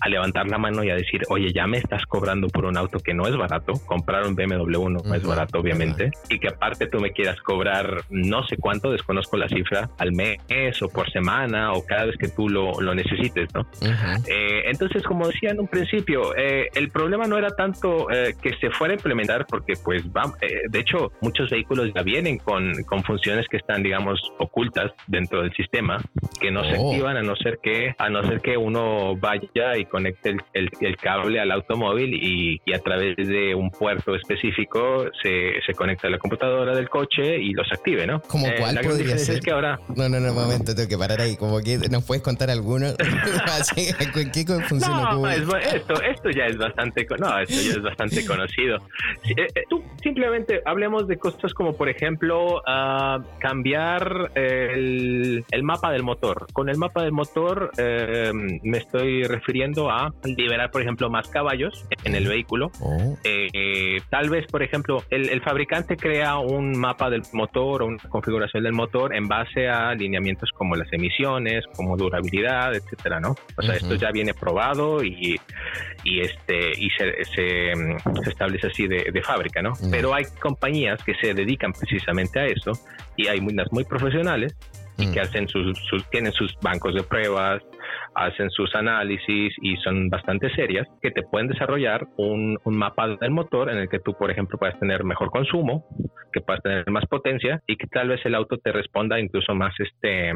[0.00, 2.98] a levantar la mano y a decir, oye, ya me estás cobrando por un auto
[3.00, 7.00] que no es barato, comprar un BMW no es barato, obviamente, y que aparte tú
[7.00, 10.38] me quieras cobrar no sé cuánto, desconozco la cifra, al mes
[10.82, 13.66] o por semana o cada vez que tú lo, necesites, ¿no?
[14.26, 18.54] Eh, entonces, como decía en un principio, eh, el problema no era tanto eh, que
[18.60, 20.32] se fuera a implementar, porque pues va,
[20.68, 25.52] de hecho, muchos vehículos ya vienen con, con funciones que están, digamos, ocultas dentro del
[25.54, 26.00] sistema,
[26.40, 26.90] que no se oh.
[26.90, 30.96] activan a no ser que, a no ser que uno vaya y conecte el, el,
[30.96, 36.10] cable al automóvil y, y, a través de un puerto específico se, se, conecta a
[36.10, 38.20] la computadora del coche y los active, ¿no?
[38.22, 39.36] ¿Como eh, cuál podría ser?
[39.36, 39.78] Es que ahora...
[39.94, 41.36] No, no, no, momento, tengo que parar ahí.
[41.36, 42.88] Como que nos puedes contar alguno.
[44.32, 45.12] ¿Qué funciona?
[45.12, 48.76] No, esto, esto ya es bastante, no, esto ya es bastante conocido.
[49.24, 55.90] Eh, eh, tú simplemente hablemos de cosas como, por ejemplo, uh, cambiar el, el, mapa
[55.92, 56.46] del motor.
[56.52, 62.14] Con el mapa del motor me estoy refiriendo a liberar, por ejemplo, más caballos en
[62.14, 62.70] el vehículo.
[62.80, 63.16] Oh.
[63.24, 68.62] Eh, tal vez, por ejemplo, el, fabricante crea un mapa del motor o una configuración
[68.62, 73.34] del motor en base a lineamientos como las emisiones, como durabilidad, etcétera, ¿no?
[73.56, 75.36] O sea, esto ya viene probado y,
[76.04, 77.72] y este y se, se,
[78.26, 79.72] establece así de, fábrica, ¿no?
[79.90, 82.72] Pero hay compañías que se dedican precisamente a eso
[83.16, 84.56] y hay unas muy profesionales
[84.98, 85.78] y que hacen sus,
[86.10, 87.62] tienen sus bancos de pruebas,
[88.14, 93.30] hacen sus análisis y son bastante serias, que te pueden desarrollar un, un, mapa del
[93.30, 95.86] motor en el que tú, por ejemplo, puedas tener mejor consumo,
[96.32, 99.72] que puedas tener más potencia y que tal vez el auto te responda incluso más,
[99.78, 100.32] este,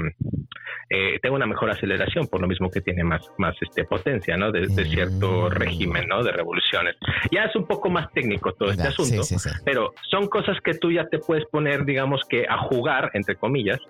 [0.95, 4.53] eh, tenga una mejor aceleración, por lo mismo que tiene más, más este, potencia, ¿no?
[4.53, 5.51] De, cierto mm.
[5.53, 6.23] régimen, ¿no?
[6.23, 6.97] De revoluciones.
[7.31, 9.23] Ya es un poco más técnico todo este asunto,
[9.65, 13.81] pero son cosas que tú ya te puedes poner, digamos que a jugar, entre comillas,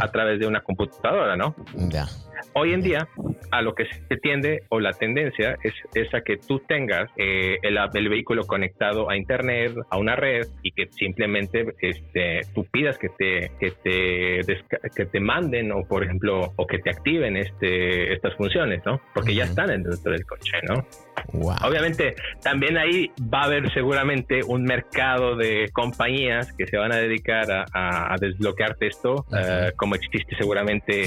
[0.00, 1.56] a través de una computadora, ¿no?
[1.74, 2.06] Ya.
[2.54, 3.08] Hoy en día,
[3.50, 7.58] a lo que se tiende o la tendencia es, es a que tú tengas eh,
[7.62, 12.98] el, el, vehículo conectado a internet, a una red y que simplemente este, tú pidas
[12.98, 14.56] que te, que te,
[14.94, 19.00] que te manden o, por ejemplo, o que te activen este, estas funciones, ¿no?
[19.14, 20.86] Porque ya están dentro del coche, ¿no?
[21.32, 26.96] Obviamente, también ahí va a haber seguramente un mercado de compañías que se van a
[26.96, 31.06] dedicar a, desbloquearte esto, eh, como existe seguramente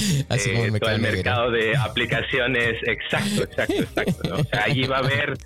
[0.28, 2.76] Así como el todo el mercado de aplicaciones.
[2.82, 4.34] Exacto, exacto, exacto.
[4.34, 5.36] O sea, allí va a haber,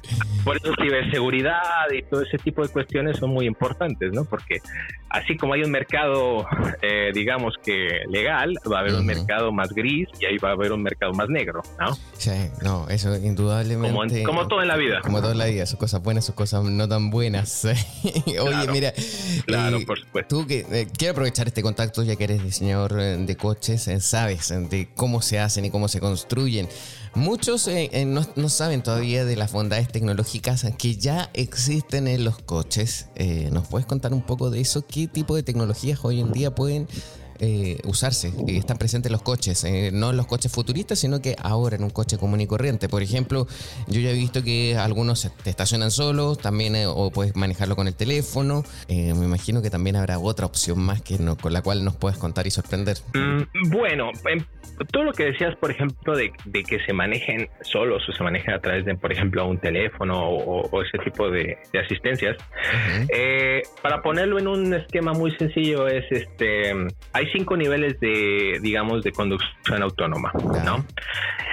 [0.44, 4.24] por eso ciberseguridad y todo ese tipo de cuestiones son muy importantes, ¿no?
[4.24, 4.60] Porque
[5.08, 6.46] así como hay un mercado,
[6.82, 10.52] eh, digamos que legal, va a haber un mercado más gris y ahí va a
[10.52, 11.94] haber un mercado más negro, ¿no?
[12.14, 13.14] Sí, no, eso
[13.74, 14.24] indudablemente.
[14.24, 15.00] Como, todo en la vida.
[15.02, 17.64] Como todo en la vida, sus cosas buenas, sus cosas no tan buenas.
[18.26, 18.92] Oye, mira.
[19.46, 20.36] Claro, por supuesto.
[20.36, 24.48] Tú que eh, quiero aprovechar este contacto, ya que eres diseñador eh, de coches, sabes
[24.70, 26.68] de cómo se hacen y cómo se construyen.
[27.14, 32.38] Muchos eh, eh, no, saben todavía de las bondades tecnológicas que ya existen en los
[32.40, 33.08] coches.
[33.14, 34.84] Eh, ¿Nos puedes contar un poco de eso?
[34.84, 36.88] ¿Qué tipo de tecnologías hoy en día pueden
[37.84, 41.76] usarse y están presentes en los coches, no en los coches futuristas, sino que ahora
[41.76, 42.88] en un coche común y corriente.
[42.88, 43.46] Por ejemplo,
[43.88, 47.94] yo ya he visto que algunos te estacionan solos, también o puedes manejarlo con el
[47.94, 48.64] teléfono.
[48.88, 52.46] me imagino que también habrá otra opción más que con la cual nos puedes contar
[52.46, 52.96] y sorprender.
[53.14, 54.46] Mm, bueno, en
[54.90, 56.32] todo lo que decías, por ejemplo, de,
[56.64, 60.82] que se manejen solos o se manejen a través de, por ejemplo, un teléfono o,
[60.82, 62.36] ese tipo de, asistencias,
[63.08, 66.72] eh, para ponerlo en un esquema muy sencillo es, este,
[67.12, 70.32] hay cinco niveles de, digamos, de conducción autónoma,
[70.64, 70.84] ¿no?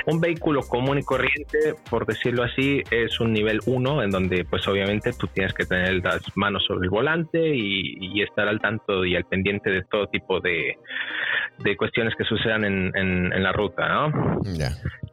[0.06, 4.68] Un vehículo común y corriente, por decirlo así, es un nivel 1 en donde pues
[4.68, 9.16] obviamente tú tienes que tener las manos sobre el volante y, estar al tanto y
[9.16, 10.78] al pendiente de todo tipo de,
[11.58, 14.40] de cuestiones que sucedan en, en, la ruta, ¿no?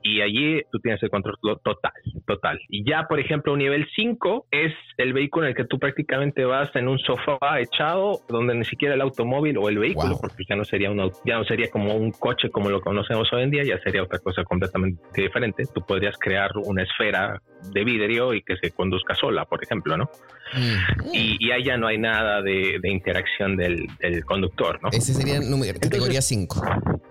[0.09, 1.92] Y allí tú tienes el control total,
[2.26, 2.59] total.
[2.70, 6.46] Y ya, por ejemplo, un nivel 5 es el vehículo en el que tú prácticamente
[6.46, 10.56] vas en un sofá echado, donde ni siquiera el automóvil o el vehículo, porque ya
[10.56, 13.64] no sería un, ya no sería como un coche como lo conocemos hoy en día,
[13.64, 15.64] ya sería otra cosa completamente diferente.
[15.74, 20.09] Tú podrías crear una esfera de vidrio y que se conduzca sola, por ejemplo, ¿no?
[20.54, 21.14] Mm.
[21.14, 23.86] Y, y, ahí ya no hay nada de, interacción del,
[24.24, 24.88] conductor, ¿no?
[24.90, 25.40] Ese sería
[25.78, 26.62] categoría 5.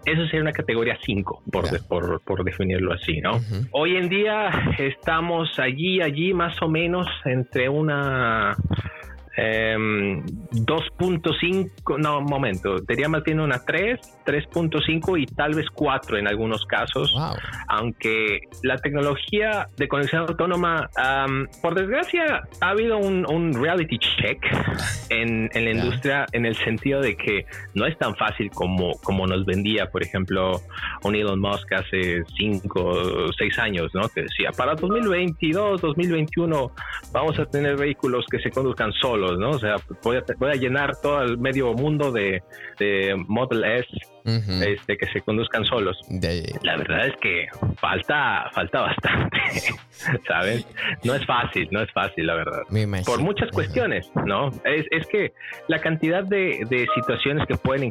[0.06, 3.40] Eso sería una categoría 5, por, por, definirlo así, ¿no?
[3.72, 8.56] Hoy en día estamos allí, allí más o menos entre una...
[9.40, 16.28] Em, 2.5, no, momento, sería más bien una 3, 3.5 y tal vez 4 en
[16.28, 17.16] algunos casos,
[17.68, 20.90] aunque la tecnología de conexión autónoma,
[21.62, 24.44] por desgracia, ha habido un, reality check
[25.10, 29.46] en, la industria en el sentido de que no es tan fácil como, como nos
[29.46, 30.62] vendía, por ejemplo,
[31.04, 34.10] un Elon Musk hace 5 o 6 años, ¿no?
[34.10, 36.72] Que decía, para 2022, 2021
[37.12, 39.52] vamos a tener vehículos que se conduzcan solos, ¿no?
[39.52, 42.42] O sea, voy a, voy a llenar todo el medio mundo de,
[43.28, 43.88] Model S
[44.26, 46.00] este, que se conduzcan solos.
[46.62, 47.48] La verdad es que
[47.78, 49.40] falta, falta bastante,
[50.28, 50.68] ¿sabes?
[51.04, 52.62] No es fácil, no es fácil, la verdad.
[53.06, 54.50] Por muchas cuestiones, ¿no?
[54.66, 55.34] Es, es que
[55.68, 57.84] la cantidad de, de situaciones que pueden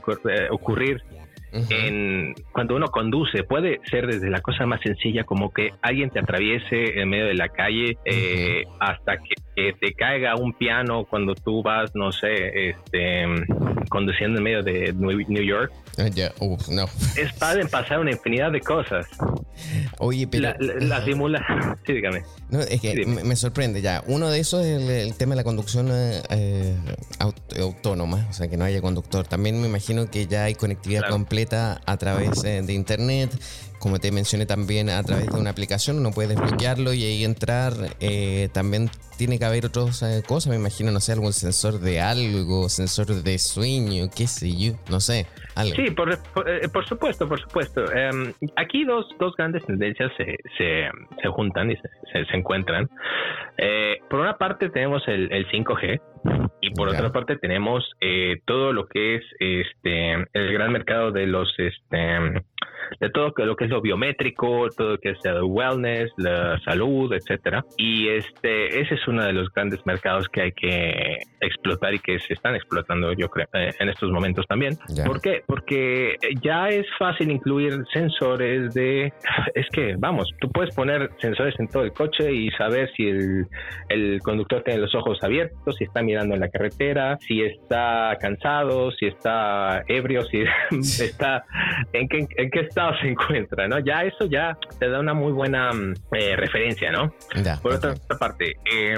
[1.60, 3.42] ocurrir en, cuando uno conduce.
[3.44, 7.34] Puede ser desde la cosa más sencilla como que alguien te atraviese en medio de
[7.34, 13.24] la calle eh, hasta que, te caiga un piano cuando tú vas, no sé, este,
[13.88, 15.72] conduciendo en medio de New York.
[15.98, 16.30] Ah, ya,
[16.68, 16.84] no.
[17.16, 19.06] Es pueden pasar una infinidad de cosas.
[19.98, 20.52] Oye, pero.
[20.58, 21.44] La, simula.
[21.86, 22.22] Sí, dígame.
[22.50, 24.02] No, es que me, sorprende ya.
[24.08, 26.76] Uno de esos es el, tema de la conducción eh,
[27.60, 29.26] autónoma, o sea, que no haya conductor.
[29.26, 33.30] También me imagino que ya hay conectividad completa a través eh, de Internet
[33.78, 37.72] como te mencioné también, a través de una aplicación uno puede desbloquearlo y ahí entrar.
[38.00, 42.00] Eh, también tiene que haber otras eh, cosas, me imagino, no sé, algún sensor de
[42.00, 45.26] algo, sensor de sueño, qué sé yo, no sé.
[45.54, 45.74] Algo.
[45.74, 46.18] Sí, por, eh,
[46.86, 47.90] supuesto, por supuesto.
[47.92, 52.88] Em, aquí dos, dos grandes tendencias se, se, juntan y se, se, encuentran.
[54.10, 56.00] por una parte tenemos el, el 5G,
[56.60, 57.84] y por otra parte tenemos
[58.44, 62.42] todo lo que es este el gran mercado de los este
[63.00, 67.12] de todo lo que es lo biométrico, todo lo que es el wellness, la salud,
[67.12, 67.64] etcétera.
[67.76, 72.18] Y este, ese es uno de los grandes mercados que hay que explotar y que
[72.18, 74.76] se están explotando, yo creo, eh, en estos momentos también.
[75.04, 75.42] ¿Por qué?
[75.46, 79.12] Porque ya es fácil incluir sensores de,
[79.54, 83.46] es que, vamos, tú puedes poner sensores en todo el coche y saber si el,
[83.88, 88.90] el conductor tiene los ojos abiertos, si está mirando en la carretera, si está cansado,
[88.92, 90.44] si está ebrio, si
[91.04, 91.44] está
[91.92, 92.60] en qué, en qué
[93.00, 93.78] se encuentra, ¿no?
[93.80, 97.12] Ya eso ya te da una muy buena mm, eh, referencia, ¿no?
[97.62, 98.96] Por otra parte, eh,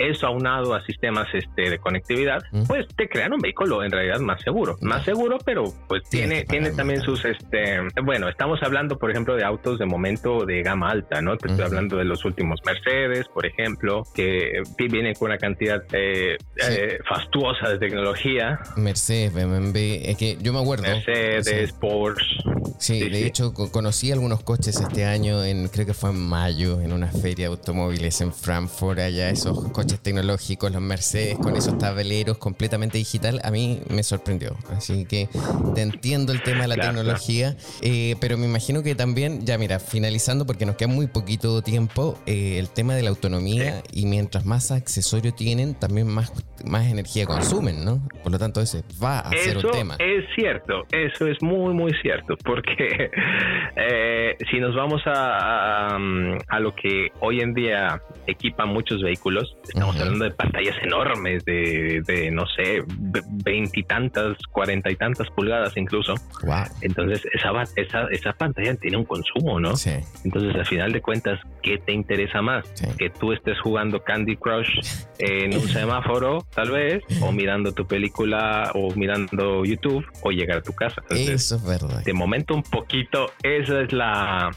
[0.00, 4.42] eso aunado a sistemas este, de conectividad, pues te crean un vehículo en realidad más
[4.42, 9.36] seguro, más seguro, pero pues tiene, tiene también sus, este, bueno, estamos hablando, por ejemplo,
[9.36, 11.36] de autos de momento de gama alta, ¿no?
[11.36, 16.38] Te estoy hablando de los últimos Mercedes, por ejemplo, que vienen con una cantidad eh,
[16.66, 18.58] eh, fastuosa de tecnología.
[18.76, 20.84] Mercedes, BMW, es que yo me acuerdo.
[20.84, 22.38] Mercedes, Porsche.
[22.78, 26.92] Sí, de hecho conocí algunos coches este año, en creo que fue en mayo, en
[26.92, 32.38] una feria de automóviles en Frankfurt, allá esos coches tecnológicos, los Mercedes con esos tableros
[32.38, 34.56] completamente digital, a mí me sorprendió.
[34.70, 35.28] Así que
[35.74, 39.78] te entiendo el tema de la tecnología, eh, pero me imagino que también, ya mira,
[39.78, 44.46] finalizando porque nos queda muy poquito tiempo, eh, el tema de la autonomía y mientras
[44.46, 46.32] más accesorios tienen, también más,
[46.64, 48.06] más energía consumen, ¿no?
[48.22, 49.96] Por lo tanto, ese va a ser un tema.
[49.98, 53.10] Es cierto, eso es muy, muy cierto, porque
[53.76, 60.00] eh, si nos vamos a, a, lo que hoy en día equipan muchos vehículos, Estamos
[60.00, 62.82] hablando de pantallas enormes de, de no sé,
[63.44, 66.14] veintitantas, cuarenta y tantas pulgadas incluso.
[66.80, 69.76] Entonces, esa, esa, esa pantalla tiene un consumo, ¿no?
[69.76, 69.92] Sí.
[70.24, 72.66] Entonces, al final de cuentas, ¿qué te interesa más?
[72.98, 74.80] Que tú estés jugando Candy Crush
[75.18, 80.62] en un semáforo, tal vez, o mirando tu película, o mirando YouTube, o llegar a
[80.62, 81.00] tu casa.
[81.10, 82.02] Eso es verdad.
[82.02, 84.50] De momento, un poquito, esa es la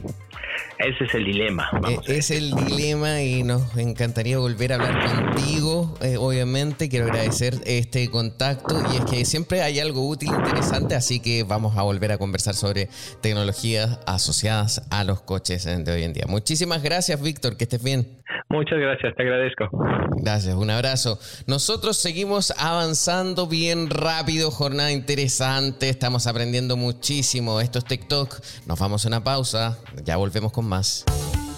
[0.84, 1.70] ese es el dilema.
[1.88, 6.90] E, es el dilema y nos encantaría volver a hablar contigo, eh, obviamente.
[6.90, 11.78] Quiero agradecer este contacto y es que siempre hay algo útil, interesante, así que vamos
[11.78, 12.90] a volver a conversar sobre
[13.22, 16.26] tecnologías asociadas a los coches de hoy en día.
[16.28, 18.24] Muchísimas gracias, Víctor, que estés bien.
[18.50, 19.70] Muchas gracias, te agradezco.
[20.18, 21.20] Gracias, un abrazo.
[21.48, 27.62] Nosotros seguimos avanzando bien rápido, jornada interesante, estamos aprendiendo muchísimo.
[27.62, 28.40] Esto es TikTok.
[28.68, 30.73] Nos vamos a una pausa, ya volvemos con más.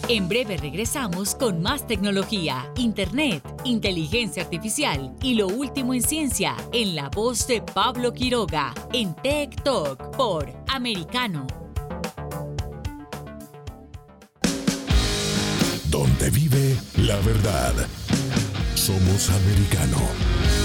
[0.07, 6.95] En breve regresamos con más tecnología, internet, inteligencia artificial y lo último en ciencia en
[6.95, 11.47] la voz de Pablo Quiroga en Tech Talk por Americano
[15.95, 17.74] donde vive la verdad.
[18.76, 20.64] Somos americano.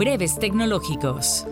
[0.00, 1.44] Breves tecnológicos.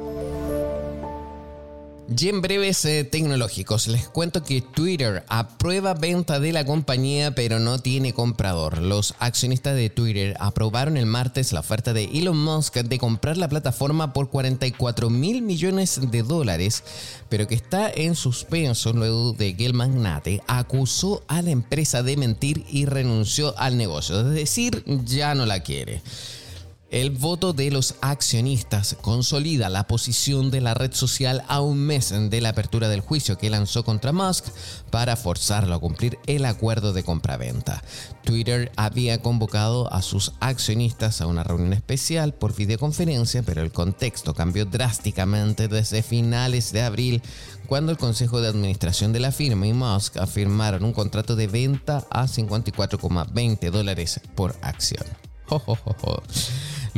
[2.16, 7.58] Y en breves eh, tecnológicos, les cuento que Twitter aprueba venta de la compañía pero
[7.58, 8.78] no tiene comprador.
[8.78, 13.50] Los accionistas de Twitter aprobaron el martes la oferta de Elon Musk de comprar la
[13.50, 16.84] plataforma por 44 mil millones de dólares,
[17.28, 22.16] pero que está en suspenso luego de que el magnate acusó a la empresa de
[22.16, 26.00] mentir y renunció al negocio, es decir, ya no la quiere.
[26.90, 32.14] El voto de los accionistas consolida la posición de la red social a un mes
[32.30, 34.46] de la apertura del juicio que lanzó contra Musk
[34.90, 37.84] para forzarlo a cumplir el acuerdo de compraventa.
[38.24, 44.32] Twitter había convocado a sus accionistas a una reunión especial por videoconferencia, pero el contexto
[44.32, 47.22] cambió drásticamente desde finales de abril
[47.66, 52.06] cuando el Consejo de Administración de la firma y Musk afirmaron un contrato de venta
[52.08, 55.04] a 54,20 dólares por acción.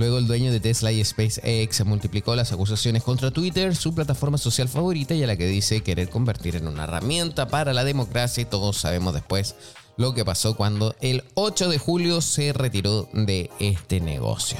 [0.01, 4.67] Luego el dueño de Tesla y SpaceX multiplicó las acusaciones contra Twitter, su plataforma social
[4.67, 8.47] favorita y a la que dice querer convertir en una herramienta para la democracia y
[8.47, 9.57] todos sabemos después
[9.99, 14.57] lo que pasó cuando el 8 de julio se retiró de este negocio.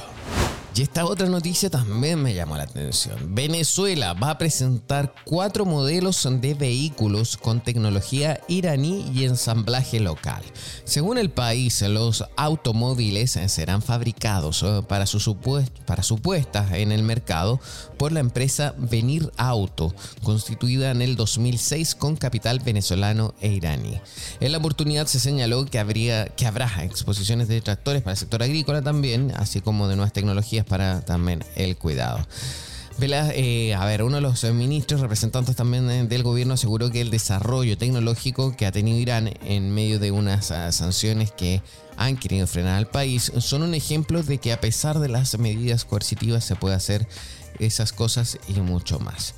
[0.73, 3.35] Y esta otra noticia también me llamó la atención.
[3.35, 10.41] Venezuela va a presentar cuatro modelos de vehículos con tecnología iraní y ensamblaje local.
[10.85, 15.37] Según el país, los automóviles serán fabricados eh, para su,
[15.85, 17.59] para su puesta en el mercado
[17.97, 19.93] por la empresa Venir Auto,
[20.23, 23.99] constituida en el 2006 con capital venezolano e iraní.
[24.39, 28.41] En la oportunidad se señaló que, habría, que habrá exposiciones de tractores para el sector
[28.41, 32.25] agrícola también, así como de nuevas tecnologías para también el cuidado.
[32.99, 37.09] Eh, a ver, uno de los ministros representantes también eh, del gobierno aseguró que el
[37.09, 41.61] desarrollo tecnológico que ha tenido Irán en medio de unas ah, sanciones que
[41.97, 45.83] han querido frenar al país son un ejemplo de que a pesar de las medidas
[45.83, 47.05] coercitivas se puede hacer
[47.59, 49.33] esas cosas y mucho más.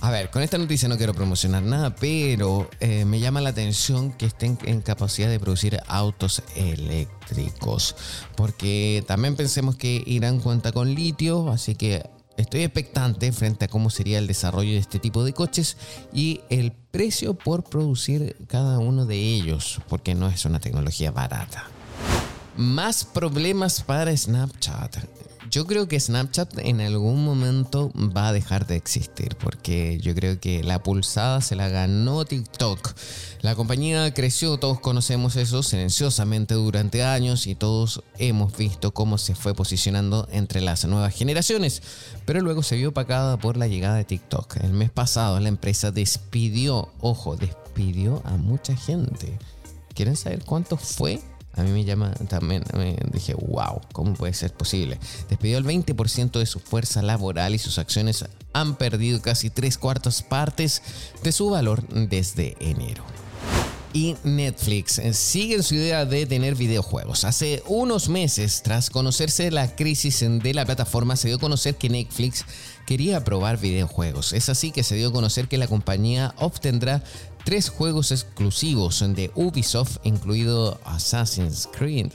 [0.00, 4.12] A ver, con esta noticia no quiero promocionar nada, pero eh, me llama la atención
[4.12, 7.96] que estén en capacidad de producir autos eléctricos.
[8.36, 13.88] Porque también pensemos que Irán cuenta con litio, así que estoy expectante frente a cómo
[13.90, 15.78] sería el desarrollo de este tipo de coches
[16.12, 21.64] y el precio por producir cada uno de ellos, porque no es una tecnología barata.
[22.56, 25.15] Más problemas para Snapchat.
[25.56, 30.38] Yo creo que Snapchat en algún momento va a dejar de existir porque yo creo
[30.38, 32.92] que la pulsada se la ganó TikTok.
[33.40, 39.34] La compañía creció, todos conocemos eso, silenciosamente durante años y todos hemos visto cómo se
[39.34, 41.82] fue posicionando entre las nuevas generaciones,
[42.26, 44.56] pero luego se vio opacada por la llegada de TikTok.
[44.56, 49.38] El mes pasado la empresa despidió, ojo, despidió a mucha gente.
[49.94, 51.22] ¿Quieren saber cuánto fue?
[51.56, 54.98] A mí me llama también, me dije, wow, ¿cómo puede ser posible?
[55.28, 60.22] Despidió el 20% de su fuerza laboral y sus acciones han perdido casi tres cuartas
[60.22, 60.82] partes
[61.22, 63.04] de su valor desde enero
[63.96, 67.24] y Netflix siguen su idea de tener videojuegos.
[67.24, 71.88] Hace unos meses, tras conocerse la crisis de la plataforma, se dio a conocer que
[71.88, 72.44] Netflix
[72.84, 74.34] quería probar videojuegos.
[74.34, 77.02] Es así que se dio a conocer que la compañía obtendrá
[77.46, 82.08] tres juegos exclusivos de Ubisoft, incluido Assassin's Creed.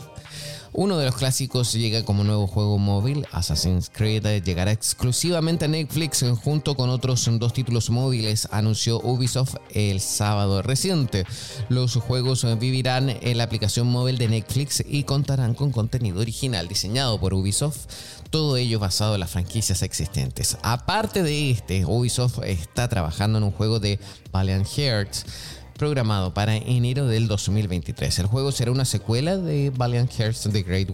[0.73, 6.25] Uno de los clásicos llega como nuevo juego móvil, Assassin's Creed llegará exclusivamente a Netflix
[6.43, 11.25] junto con otros dos títulos móviles, anunció Ubisoft el sábado reciente.
[11.69, 17.21] Los juegos vivirán en la aplicación móvil de Netflix y contarán con contenido original diseñado
[17.21, 17.87] por Ubisoft,
[18.31, 20.57] todo ello basado en las franquicias existentes.
[20.63, 23.99] Aparte de este, Ubisoft está trabajando en un juego de
[24.31, 25.25] Valiant Hearts
[25.77, 28.19] programado para enero del 2023.
[28.19, 30.89] El juego será una secuela de Valiant Hearts The Great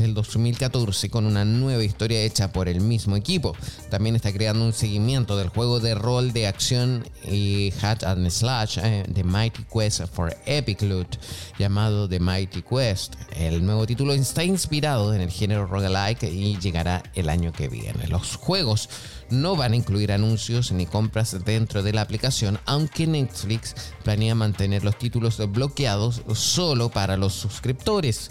[0.00, 3.54] War del 2014 con una nueva historia hecha por el mismo equipo.
[3.90, 8.78] También está creando un seguimiento del juego de rol de acción y Hat and Slash
[8.82, 11.18] eh, The Mighty Quest for Epic Loot
[11.58, 13.14] llamado The Mighty Quest.
[13.36, 18.08] El nuevo título está inspirado en el género roguelike y llegará el año que viene.
[18.08, 18.88] Los juegos
[19.30, 24.82] no van a incluir anuncios ni compras dentro de la aplicación, aunque Netflix planea mantener
[24.82, 28.30] los títulos bloqueados solo para los suscriptores.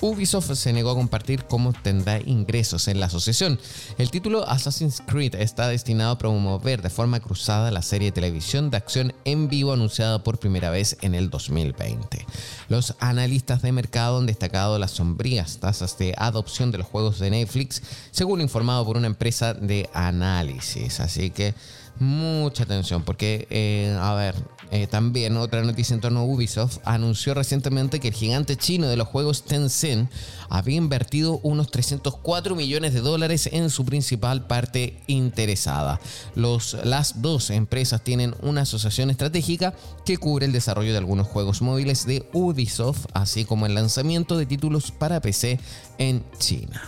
[0.00, 3.58] Ubisoft se negó a compartir cómo tendrá ingresos en la asociación.
[3.98, 8.70] El título Assassin's Creed está destinado a promover de forma cruzada la serie de televisión
[8.70, 12.26] de acción en vivo anunciada por primera vez en el 2020.
[12.68, 17.30] Los analistas de mercado han destacado las sombrías tasas de adopción de los juegos de
[17.30, 21.00] Netflix, según informado por una empresa de análisis.
[21.00, 21.54] Así que
[21.98, 24.34] mucha atención porque, eh, a ver,
[24.70, 28.96] eh, también otra noticia en torno a Ubisoft anunció recientemente que el gigante chino de
[28.96, 30.10] los juegos Tencent
[30.48, 36.00] había invertido unos 304 millones de dólares en su principal parte interesada.
[36.34, 41.62] Los, las dos empresas tienen una asociación estratégica que cubre el desarrollo de algunos juegos
[41.62, 45.58] móviles de Ubisoft, así como el lanzamiento de títulos para PC
[45.98, 46.80] en China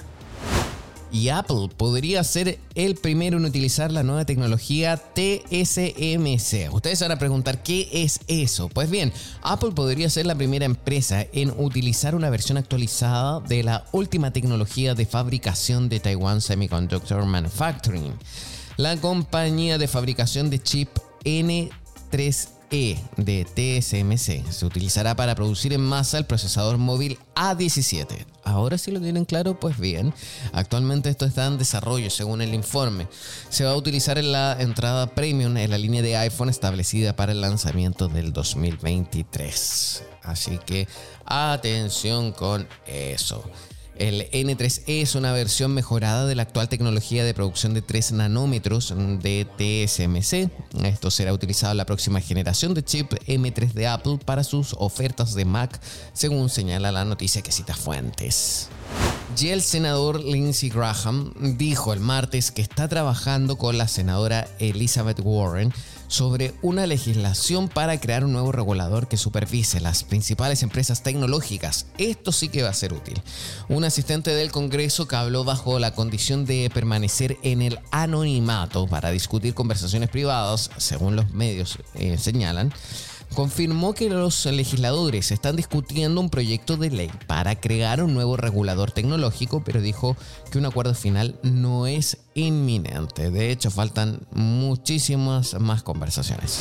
[1.13, 6.73] y Apple podría ser el primero en utilizar la nueva tecnología TSMC.
[6.73, 8.69] Ustedes van a preguntar qué es eso.
[8.71, 13.85] Pues bien, Apple podría ser la primera empresa en utilizar una versión actualizada de la
[13.93, 18.15] última tecnología de fabricación de Taiwan Semiconductor Manufacturing.
[18.79, 20.89] La compañía de fabricación de chip
[21.25, 28.25] N3 e de TSMC se utilizará para producir en masa el procesador móvil A17.
[28.45, 30.15] Ahora si lo tienen claro, pues bien.
[30.53, 33.07] Actualmente esto está en desarrollo según el informe.
[33.51, 37.33] Se va a utilizar en la entrada premium en la línea de iPhone establecida para
[37.33, 40.03] el lanzamiento del 2023.
[40.23, 40.89] Así que
[41.27, 43.45] atención con eso.
[43.97, 48.95] El N3E es una versión mejorada de la actual tecnología de producción de 3 nanómetros
[48.97, 50.51] de TSMC.
[50.85, 55.35] Esto será utilizado en la próxima generación de chip M3 de Apple para sus ofertas
[55.35, 55.81] de Mac,
[56.15, 58.69] según señala la noticia que cita fuentes.
[59.39, 65.21] Y el senador Lindsey Graham dijo el martes que está trabajando con la senadora Elizabeth
[65.23, 65.73] Warren
[66.13, 71.87] sobre una legislación para crear un nuevo regulador que supervise las principales empresas tecnológicas.
[71.97, 73.19] Esto sí que va a ser útil.
[73.71, 79.11] Un asistente del Congreso que habló bajo la condición de permanecer en el anonimato para
[79.11, 82.75] discutir conversaciones privadas, según los medios eh, señalan,
[83.33, 88.91] confirmó que los legisladores están discutiendo un proyecto de ley para crear un nuevo regulador
[88.91, 90.17] tecnológico, pero dijo
[90.51, 93.31] que un acuerdo final no es inminente.
[93.31, 96.61] De hecho, faltan muchísimas más conversaciones.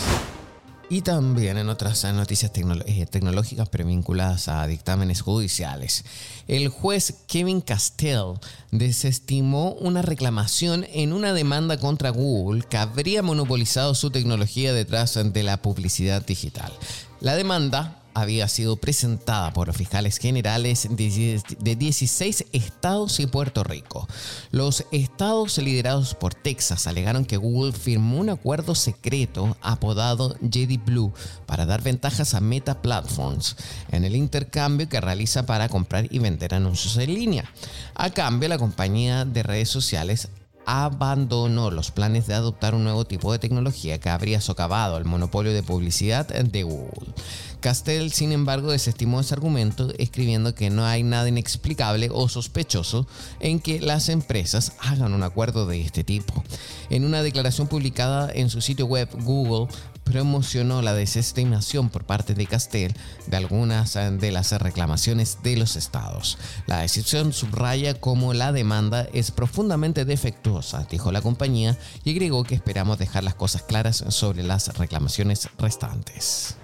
[0.91, 6.03] Y también en otras noticias eh, tecnológicas pero vinculadas a dictámenes judiciales.
[6.49, 8.33] El juez Kevin Castell
[8.71, 15.43] desestimó una reclamación en una demanda contra Google que habría monopolizado su tecnología detrás de
[15.43, 16.73] la publicidad digital.
[17.21, 24.07] La demanda había sido presentada por fiscales generales de 16 estados y Puerto Rico.
[24.51, 31.13] Los estados liderados por Texas alegaron que Google firmó un acuerdo secreto apodado JD Blue
[31.45, 33.55] para dar ventajas a Meta Platforms
[33.91, 37.51] en el intercambio que realiza para comprar y vender anuncios en línea.
[37.95, 40.29] A cambio, la compañía de redes sociales
[40.65, 45.53] abandonó los planes de adoptar un nuevo tipo de tecnología que habría socavado el monopolio
[45.53, 47.13] de publicidad de Google.
[47.61, 53.07] Castell, sin embargo, desestimó ese argumento, escribiendo que no hay nada inexplicable o sospechoso
[53.39, 56.43] en que las empresas hagan un acuerdo de este tipo.
[56.89, 59.67] En una declaración publicada en su sitio web, Google
[60.03, 62.93] promocionó la desestimación por parte de Castel
[63.27, 66.37] de algunas de las reclamaciones de los estados.
[66.67, 72.55] La decisión subraya cómo la demanda es profundamente defectuosa, dijo la compañía, y agregó que
[72.55, 76.55] esperamos dejar las cosas claras sobre las reclamaciones restantes.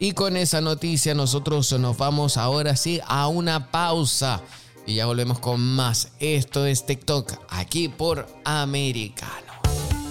[0.00, 4.40] Y con esa noticia nosotros nos vamos ahora sí a una pausa.
[4.86, 6.12] Y ya volvemos con más.
[6.20, 9.47] Esto es TikTok, aquí por Americano.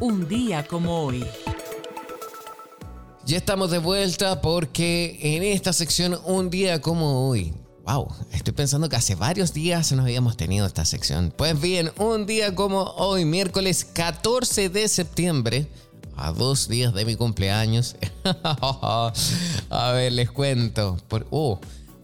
[0.00, 1.24] Un día como hoy.
[3.26, 7.52] Ya estamos de vuelta porque en esta sección un día como hoy.
[7.84, 11.34] Wow, estoy pensando que hace varios días no habíamos tenido esta sección.
[11.36, 15.66] Pues bien, un día como hoy, miércoles 14 de septiembre,
[16.16, 17.96] a dos días de mi cumpleaños.
[18.24, 19.12] a
[19.94, 20.96] ver, les cuento.
[21.08, 21.58] Por, oh,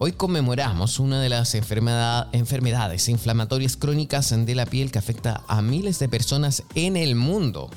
[0.05, 5.99] hoy conmemoramos una de las enfermedades inflamatorias crónicas de la piel que afecta a miles
[5.99, 7.71] de personas en el mundo.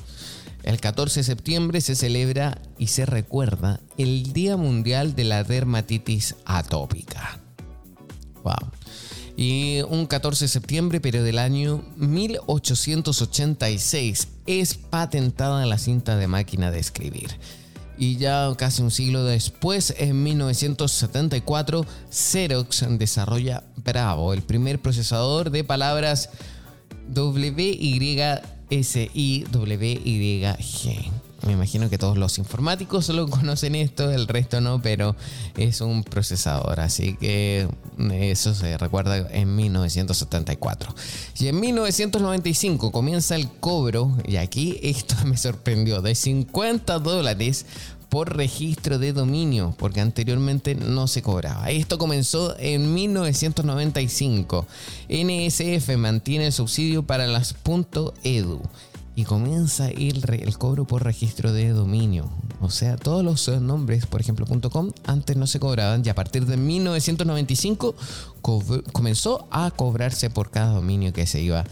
[0.62, 6.34] El 14 de septiembre se celebra y se recuerda el Día Mundial de la Dermatitis
[6.44, 7.40] Atópica.
[8.44, 8.72] Wow.
[9.34, 16.70] Y un 14 de septiembre, pero del año 1886, es patentada la cinta de máquina
[16.70, 17.30] de escribir.
[17.98, 25.64] Y ya casi un siglo después, en 1974, Xerox desarrolla Bravo, el primer procesador de
[25.64, 26.30] palabras
[27.12, 28.20] WY
[28.70, 29.50] S-I-W-Y-G.
[31.46, 35.14] Me imagino que todos los informáticos solo conocen esto, el resto no, pero
[35.56, 37.68] es un procesador, así que
[38.12, 40.94] eso se recuerda en 1974.
[41.38, 47.66] Y en 1995 comienza el cobro, y aquí esto me sorprendió, de 50 dólares
[48.08, 51.70] por registro de dominio, porque anteriormente no se cobraba.
[51.70, 54.66] Esto comenzó en 1995.
[55.08, 57.54] NSF mantiene el subsidio para las
[58.24, 58.62] .edu
[59.18, 62.30] y comienza el, el cobro por registro de dominio.
[62.60, 66.46] O sea, todos los nombres, por ejemplo, .com, antes no se cobraban y a partir
[66.46, 67.96] de 1995
[68.92, 71.64] comenzó a cobrarse por cada dominio que se iba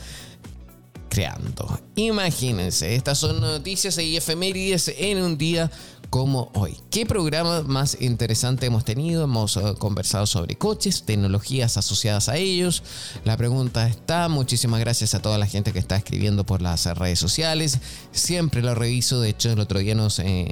[1.09, 1.79] creando.
[1.95, 5.71] Imagínense, estas son noticias y efemérides en un día
[6.17, 6.75] como hoy.
[6.89, 9.25] ¿Qué programa más interesante hemos tenido?
[9.25, 12.83] Hemos eh, conversado sobre coches, tecnologías asociadas a ellos.
[13.27, 14.27] La pregunta está.
[14.31, 17.81] Muchísimas gracias a toda la gente que está escribiendo por las redes sociales.
[18.13, 19.21] Siempre lo reviso.
[19.21, 20.49] De hecho, el otro día nos, eh,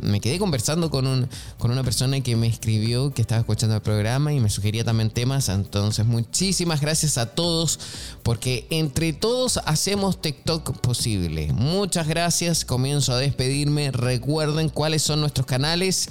[0.00, 3.82] me quedé conversando con, un, con una persona que me escribió que estaba escuchando el
[3.82, 5.48] programa y me sugería también temas.
[5.48, 7.80] Entonces, muchísimas gracias a todos
[8.22, 11.52] porque entre todos hacemos TikTok posible.
[11.54, 12.64] Muchas gracias.
[12.64, 13.90] Comienzo a despedirme.
[13.90, 16.06] Recuerden cuáles son nuestros canales.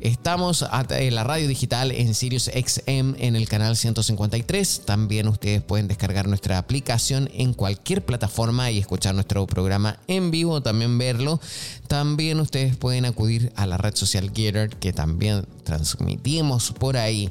[0.00, 4.82] Estamos en la radio digital en Sirius XM en el canal 153.
[4.86, 10.62] También ustedes pueden descargar nuestra aplicación en cualquier plataforma y escuchar nuestro programa en vivo,
[10.62, 11.40] también verlo.
[11.88, 17.30] También ustedes pueden acudir a la red social Getter que también transmitimos por ahí.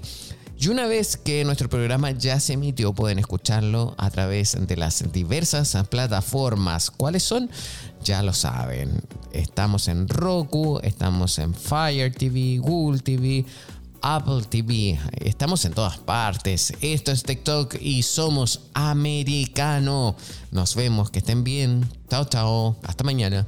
[0.62, 5.12] Y una vez que nuestro programa ya se emitió, pueden escucharlo a través de las
[5.12, 6.92] diversas plataformas.
[6.92, 7.50] ¿Cuáles son?
[8.04, 9.02] Ya lo saben.
[9.34, 13.44] Estamos en Roku, estamos en Fire TV, Google TV,
[14.04, 15.00] Apple TV.
[15.14, 16.72] Estamos en todas partes.
[16.80, 20.16] Esto es TikTok y somos americano.
[20.52, 21.90] Nos vemos, que estén bien.
[22.08, 22.76] Chao, chao.
[22.84, 23.48] Hasta mañana.